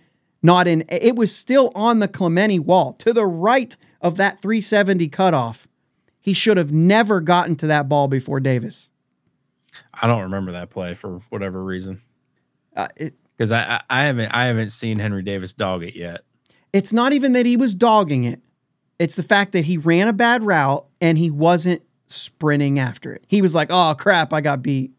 [0.43, 5.09] Not in it was still on the Clemente wall to the right of that 370
[5.09, 5.69] cutoff.
[6.21, 8.91] He should have never gotten to that ball before Davis.
[9.95, 12.03] I don't remember that play for whatever reason
[12.77, 16.23] Uh, it, because I, I I haven't I haven't seen Henry Davis dog it yet.
[16.73, 18.41] it's not even that he was dogging it.
[18.99, 23.25] It's the fact that he ran a bad route and he wasn't sprinting after it.
[23.29, 24.93] He was like, "Oh crap, I got beat."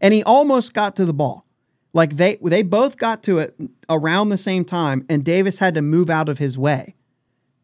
[0.00, 1.46] And he almost got to the ball.
[1.94, 3.56] Like they they both got to it
[3.88, 6.94] around the same time and Davis had to move out of his way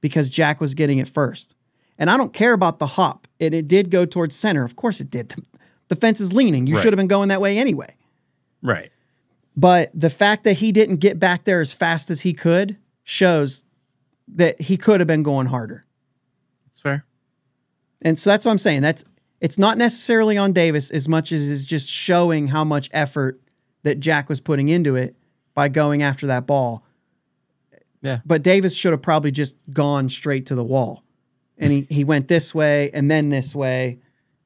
[0.01, 1.55] because Jack was getting it first.
[1.99, 3.29] And I don't care about the hop.
[3.39, 4.65] And it did go towards center.
[4.65, 5.29] Of course it did.
[5.29, 5.43] The,
[5.89, 6.67] the fence is leaning.
[6.67, 6.83] You Right.
[6.83, 7.95] should have been going that way anyway.
[8.63, 8.91] Right.
[9.57, 13.65] But the fact that he didn't get back there as fast as he could shows
[14.29, 15.85] that he could have been going harder.
[16.67, 17.05] That's fair.
[18.05, 18.83] And so that's what I'm saying.
[18.83, 19.05] That's
[19.41, 23.41] it's not necessarily on Davis as much as it's just showing how much effort
[23.83, 25.17] that Jack was putting into it
[25.55, 26.85] by going after that ball.
[28.01, 28.21] Yeah.
[28.25, 31.05] But Davis should have probably just gone straight to the wall.
[31.59, 33.99] And he, he went this way and then this way.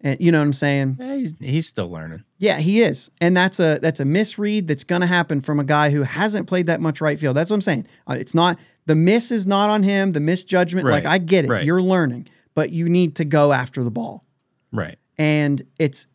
[0.07, 0.98] And you know what I'm saying?
[1.00, 2.22] Yeah, he's, he's still learning.
[2.38, 5.64] Yeah, he is, and that's a that's a misread that's going to happen from a
[5.64, 7.36] guy who hasn't played that much right field.
[7.36, 7.88] That's what I'm saying.
[8.09, 10.12] Uh, It's not the miss is not on him.
[10.12, 11.64] The misjudgment, like I get it, right.
[11.64, 14.24] you're learning, but you need to go after the ball,
[14.70, 14.96] Right.
[15.18, 16.07] and it's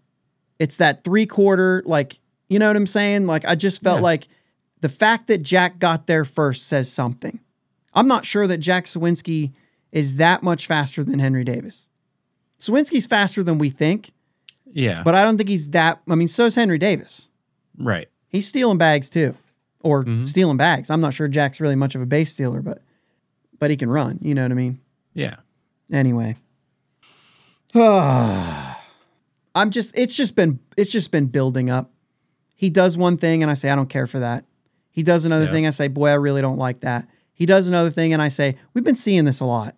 [0.58, 3.26] it's that three quarter, like you know what I'm saying.
[3.28, 4.04] Like I just felt Yeah.
[4.04, 4.28] like
[4.80, 7.42] the fact that Jack got there first says something.
[7.94, 9.52] I'm not sure that Jack Suwinski
[9.92, 11.90] is that much faster than Henry Davis.
[12.62, 14.12] Suwinski's faster than we think,
[14.72, 15.02] Yeah.
[15.04, 16.00] but I don't think he's that.
[16.10, 17.30] I mean, so is Henry Davis.
[17.78, 18.08] right.
[18.30, 19.36] He's stealing bags too,
[19.82, 20.26] or Mhm.
[20.26, 20.90] stealing bags.
[20.90, 22.82] I'm not sure Jack's really much of a base stealer, but
[23.60, 24.20] but he can run.
[24.22, 24.80] You know what I mean?
[25.14, 25.36] Yeah.
[25.92, 26.38] Anyway,
[27.74, 31.92] I'm just it's just been it's just been building up.
[32.56, 34.46] He does one thing, and I say I don't care for that.
[34.92, 35.52] He does another Yeah.
[35.52, 35.68] thing.
[35.68, 37.08] I say, boy, I really don't like that.
[37.34, 39.76] He does another thing, and I say, we've been seeing this a lot.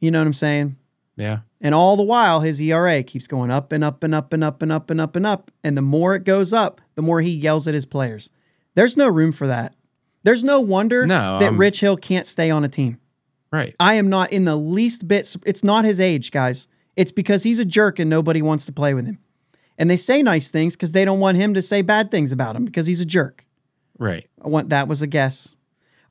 [0.00, 0.76] You know what I'm saying?
[1.16, 1.40] Yeah.
[1.66, 4.62] And all the while, his ERA keeps going up and up and up and up
[4.62, 5.50] and up and up and up.
[5.64, 8.30] And the more it goes up, the more he yells at his players.
[8.76, 9.74] There's no room for that.
[10.22, 13.00] There's no wonder No, that um, Rich Hill can't stay on a team.
[13.50, 13.74] Right.
[13.80, 15.34] I am not in the least bit.
[15.44, 16.68] It's not his age, guys.
[16.94, 19.18] It's because he's a jerk and nobody wants to play with him.
[19.76, 22.54] And they say nice things because they don't want him to say bad things about
[22.54, 23.44] him because he's a jerk.
[23.98, 24.28] Right.
[24.40, 25.56] I want that was a guess.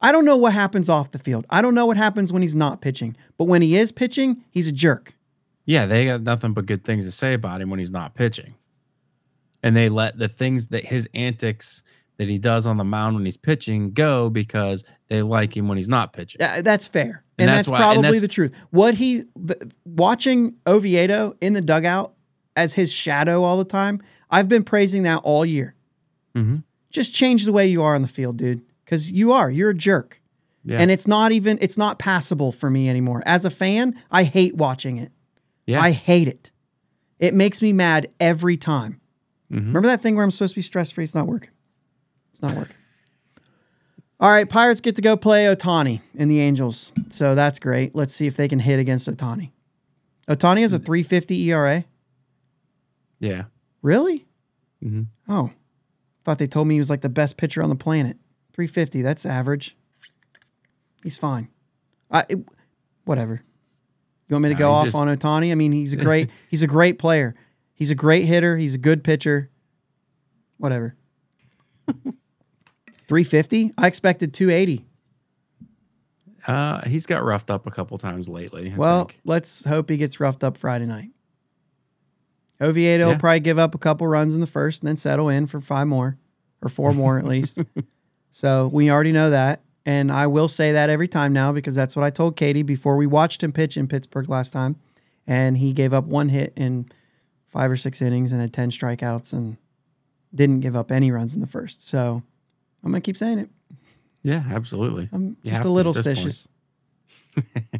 [0.01, 1.45] I don't know what happens off the field.
[1.49, 3.15] I don't know what happens when he's not pitching.
[3.37, 5.14] But when he is pitching, he's a jerk.
[5.65, 8.55] Yeah, they got nothing but good things to say about him when he's not pitching.
[9.63, 11.81] And they let the things that his antics
[12.17, 15.77] that he does on the mound when he's pitching go because they like him when
[15.77, 16.37] he's not pitching.
[16.39, 17.23] Yeah, that's fair.
[17.37, 18.53] And, And that's, that's why- and probably that's- the truth.
[18.69, 22.13] What he the, watching Oviedo in the dugout
[22.55, 25.75] as his shadow all the time, I've been praising that all year.
[26.35, 26.63] Mhm.
[26.91, 29.51] Just change the way you are on the field, dude, cuz you are.
[29.51, 30.21] You're a jerk.
[30.63, 30.77] Yeah.
[30.79, 33.23] And it's not even it's not passable for me anymore.
[33.25, 35.11] As a fan, I hate watching it.
[35.65, 35.81] Yeah.
[35.81, 36.51] I hate it.
[37.19, 38.99] It makes me mad every time.
[39.51, 39.67] Mhm.
[39.67, 41.03] Remember that thing where I'm supposed to be stress free?
[41.03, 41.49] It's not working.
[42.31, 42.75] It's not working.
[44.19, 46.93] All right, Pirates get to go play Ohtani and the Angels.
[47.09, 47.93] So that's great.
[47.95, 49.51] Let's see if they can hit against Ohtani.
[50.27, 51.85] Ohtani has a 350 ERA.
[53.19, 53.43] yeah.
[53.81, 54.25] Really?
[54.83, 55.07] Mhm.
[55.27, 55.51] Oh,
[56.23, 58.17] thought they told me he was like the best pitcher on the planet.
[58.53, 59.75] 350, that's average.
[61.03, 61.49] He's fine.
[62.09, 62.47] I, it-
[63.03, 63.41] whatever.
[64.27, 65.51] You want me to Nah, go off just- on Ohtani?
[65.51, 67.35] I mean, he's a great he's a great player.
[67.73, 68.57] He's a great hitter.
[68.57, 69.49] He's a good pitcher.
[70.57, 70.95] Whatever.
[73.07, 73.71] 350?
[73.77, 74.85] I expected 280.
[76.47, 78.71] Uh, he's got roughed up a couple times lately.
[78.71, 79.19] I Well, think.
[79.25, 81.09] let's hope he gets roughed up Friday night.
[82.61, 85.45] Oviedo will probably give up a couple runs in the first and then settle in
[85.47, 86.17] for five more
[86.61, 87.59] or four more at least.
[88.31, 89.63] So we already know that.
[89.85, 92.95] And I will say that every time now because that's what I told Katie before
[92.97, 94.77] we watched him pitch in Pittsburgh last time.
[95.27, 96.87] And he gave up one hit in
[97.47, 99.57] five or six innings and had 10 strikeouts and
[100.33, 101.87] didn't give up any runs in the first.
[101.87, 102.23] So
[102.83, 103.49] I'm going to keep saying it.
[104.23, 105.07] yeah, absolutely.
[105.11, 106.33] I'm You just a little at this point.
[106.33, 107.79] stitious.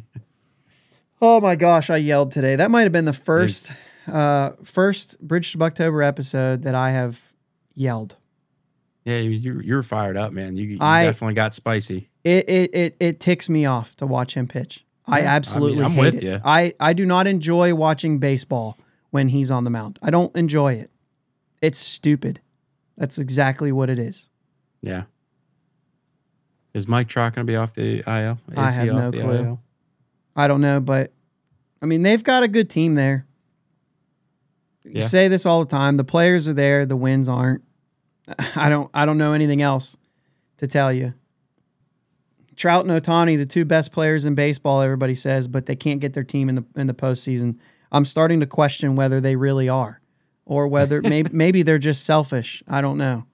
[1.22, 2.56] oh my gosh, I yelled today.
[2.56, 3.72] That might have been the first
[4.06, 7.32] uh first Bridge to Buctober episode that I have
[7.74, 8.16] yelled.
[9.06, 10.56] Yeah, you, you you're fired up, man.
[10.56, 12.10] You, you I- definitely got spicy.
[12.24, 14.84] It it it it ticks me off to watch him pitch.
[15.06, 16.22] I Yeah, I mean, absolutely I'm hate with it.
[16.24, 16.38] ya.
[16.44, 18.76] I I do not enjoy watching baseball
[19.10, 19.98] when he's on the mound.
[20.02, 20.90] I don't enjoy it.
[21.62, 22.40] It's stupid.
[22.96, 24.28] That's exactly what it is.
[24.82, 25.04] Yeah.
[26.74, 28.38] Is Mike Trout going to be off the IL?
[28.50, 29.44] Is I he have off no the clue.
[29.44, 29.60] IL?
[30.34, 31.12] I don't know, but
[31.80, 33.26] I mean, they've got a good team there.
[34.84, 35.06] You Yeah.
[35.06, 35.96] say this all the time.
[35.96, 37.62] The players are there, the wins aren't.
[38.56, 39.96] I don't I don't know anything else
[40.58, 41.14] to tell you.
[42.56, 46.14] Trout and Ohtani, the two best players in baseball, everybody says, but they can't get
[46.14, 47.58] their team in the in the postseason.
[47.92, 50.00] I'm starting to question whether they really are,
[50.44, 52.62] or whether maybe maybe they're just selfish.
[52.66, 53.26] I don't know,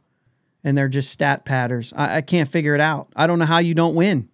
[0.65, 1.93] and they're just stat patters.
[1.97, 3.13] I, I can't figure it out.
[3.15, 4.29] I don't know how you don't win.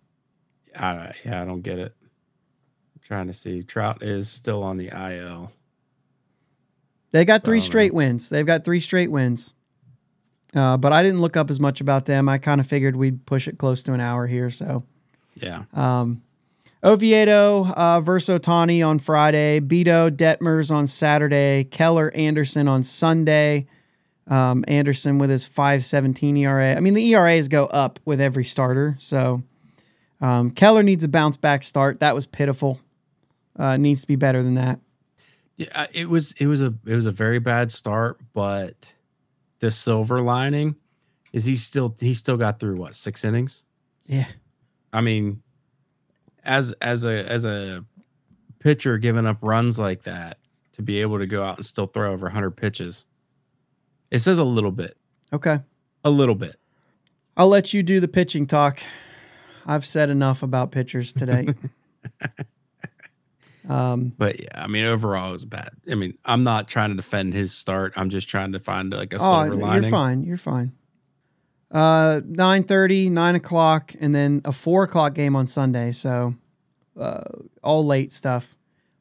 [0.75, 1.95] I, yeah, I don't get it.
[2.03, 3.63] I'm trying to see.
[3.63, 5.53] Trout is still on the IL.
[7.11, 8.29] They got three So, straight wins.
[8.29, 9.55] They've got three straight wins.
[10.55, 12.29] Uh, but I didn't look up as much about them.
[12.29, 14.49] I kind of figured we'd push it close to an hour here.
[14.51, 14.85] So
[15.35, 15.65] Yeah.
[15.75, 16.23] um,
[16.83, 19.61] Oviedo uh, versus Ohtani on Friday.
[19.61, 21.65] Bido Detmers on Saturday.
[21.65, 23.67] Keller Anderson on Sunday.
[24.29, 26.75] Um, Anderson with his 517 ERA.
[26.77, 28.97] I mean, the ERAs go up with every starter.
[29.01, 29.43] So
[30.21, 32.01] um, Keller needs a bounce back start.
[32.01, 32.81] That was pitiful.
[33.57, 34.81] Uh, needs to be better than that.
[35.57, 38.93] Yeah, it was it was a it was a very bad start, but
[39.61, 40.77] the silver lining
[41.33, 43.63] is he still he still got through what six innings.
[44.05, 44.27] Yeah.
[44.93, 45.43] I mean,
[46.45, 47.85] as as a as a
[48.61, 50.39] pitcher giving up runs like that
[50.73, 53.05] to be able to go out and still throw over 100 pitches,
[54.11, 54.97] it says a little bit,
[55.33, 55.59] Okay.
[56.05, 56.57] a little bit.
[57.37, 58.81] I'll let you do the pitching talk.
[59.67, 61.49] I've said enough about pitchers today.
[63.69, 65.71] um, But yeah, I mean, overall, it was bad.
[65.91, 67.93] I mean, I'm not trying to defend his start.
[67.97, 70.25] I'm just trying to find like a oh, silver you're fine.
[70.25, 70.73] You're fine.
[71.71, 75.93] Uh, 9.30, 9 o'clock, and then a 4 o'clock game on Sunday.
[75.93, 76.35] So
[76.99, 77.25] uh,
[77.63, 78.57] all late stuff.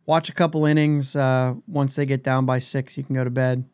[0.06, 1.16] Watch a couple innings.
[1.16, 3.66] Uh, once they get down by 6, you can go to bed.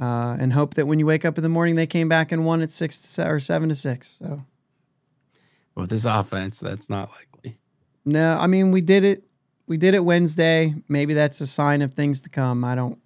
[0.00, 2.46] Uh, and hope that when you wake up in the morning, they came back and
[2.46, 4.08] won at 6 to se- or 7 to 6.
[4.08, 4.44] So,
[5.74, 7.58] With this offense, that's not likely.
[8.04, 9.24] no, I mean, we did it.
[9.70, 10.74] We did it Wednesday.
[10.88, 12.64] Maybe that's a sign of things to come.
[12.64, 12.98] I don't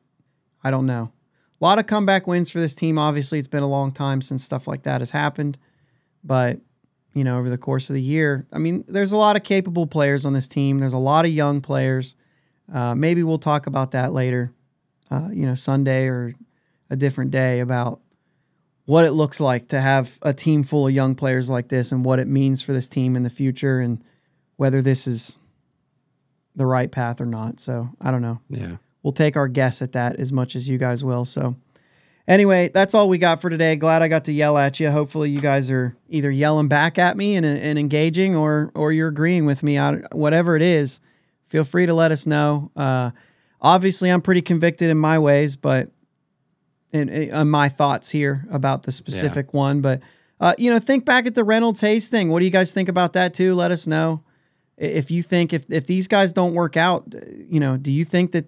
[0.63, 1.13] I don't know.
[1.61, 2.99] A lot of comeback wins for this team.
[2.99, 5.59] Obviously, it's been a long time since stuff like that has happened.
[6.25, 6.61] but
[7.13, 9.87] you know, over the course of the year, I mean, there's a lot of capable
[9.87, 10.79] players on this team.
[10.79, 12.17] There's a lot of young players.
[12.73, 14.51] Uh, maybe we'll talk about that later,
[15.11, 16.35] uh, you know, Sunday or
[16.89, 18.01] a different day about
[18.87, 22.07] what it looks like to have a team full of young players like this and
[22.07, 24.03] what it means for this team in the future and
[24.57, 25.39] whether this is
[26.55, 27.61] the right path or not.
[27.61, 28.41] So I don't know.
[28.49, 28.77] Yeah.
[29.03, 31.25] We'll take our guess at that as much as you guys will.
[31.25, 31.57] So
[32.27, 33.77] anyway, that's all we got for today.
[33.77, 34.91] Glad I got to yell at you.
[34.91, 39.09] Hopefully you guys are either yelling back at me and, and engaging or or you're
[39.09, 41.01] agreeing with me out whatever it is.
[41.43, 42.71] Feel free to let us know.
[42.75, 43.11] Uh,
[43.61, 45.91] obviously I'm pretty convicted in my ways, but
[46.93, 49.59] in, in my thoughts here about the specific yeah.
[49.59, 50.01] one, but
[50.41, 52.29] uh, you know, think back at the Reynolds Hayes thing.
[52.29, 53.55] What do you guys think about that too?
[53.55, 54.23] Let us know
[54.77, 58.05] if you think if if these guys don't work out, uh, you know, do you
[58.05, 58.47] think that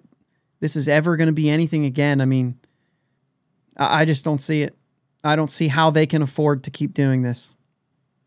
[0.61, 2.21] this is ever going to be anything again?
[2.21, 2.59] I mean,
[3.77, 4.77] I, I just don't see it.
[5.23, 7.57] I don't see how they can afford to keep doing this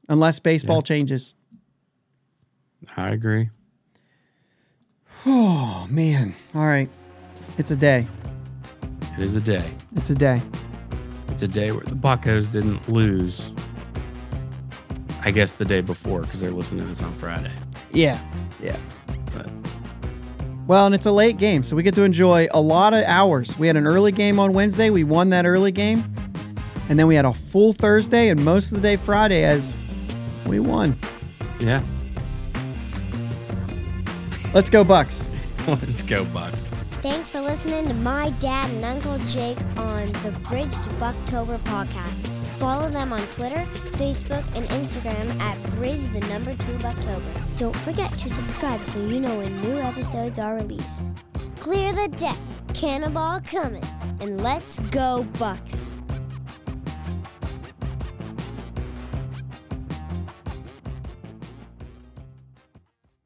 [0.08, 0.82] unless baseball yeah.
[0.82, 1.36] changes.
[2.96, 3.50] I agree.
[5.26, 6.34] Oh man!
[6.56, 6.90] All right,
[7.58, 8.08] it's a day.
[9.18, 9.70] It is a day.
[9.98, 10.42] It's a day.
[11.28, 13.52] It's a day where the Buccos didn't lose.
[15.22, 17.52] I guess the day before because they're listening to this on Friday.
[17.92, 18.20] Yeah,
[18.62, 18.78] yeah.
[19.36, 19.50] But
[20.68, 23.58] well, and it's a late game, so we get to enjoy a lot of hours.
[23.58, 24.90] We had an early game on Wednesday.
[24.90, 26.04] We won that early game,
[26.90, 29.80] and then we had a full Thursday and most of the day Friday as
[30.46, 30.98] we won.
[31.60, 31.84] Yeah.
[34.54, 35.30] Let's go Bucs.
[35.68, 36.70] Let's go Bucs.
[37.02, 42.39] Thanks for listening to my dad and Uncle Jake on the Bridge to Buctober podcast.
[42.60, 47.24] Follow them on Twitter, Facebook, and Instagram at Bridge the number two October.
[47.58, 51.10] Don't forget to subscribe so you know when new episodes are released.
[51.56, 52.38] Clear the deck,
[52.74, 53.86] cannonball coming,
[54.20, 55.89] and let's go Bucs!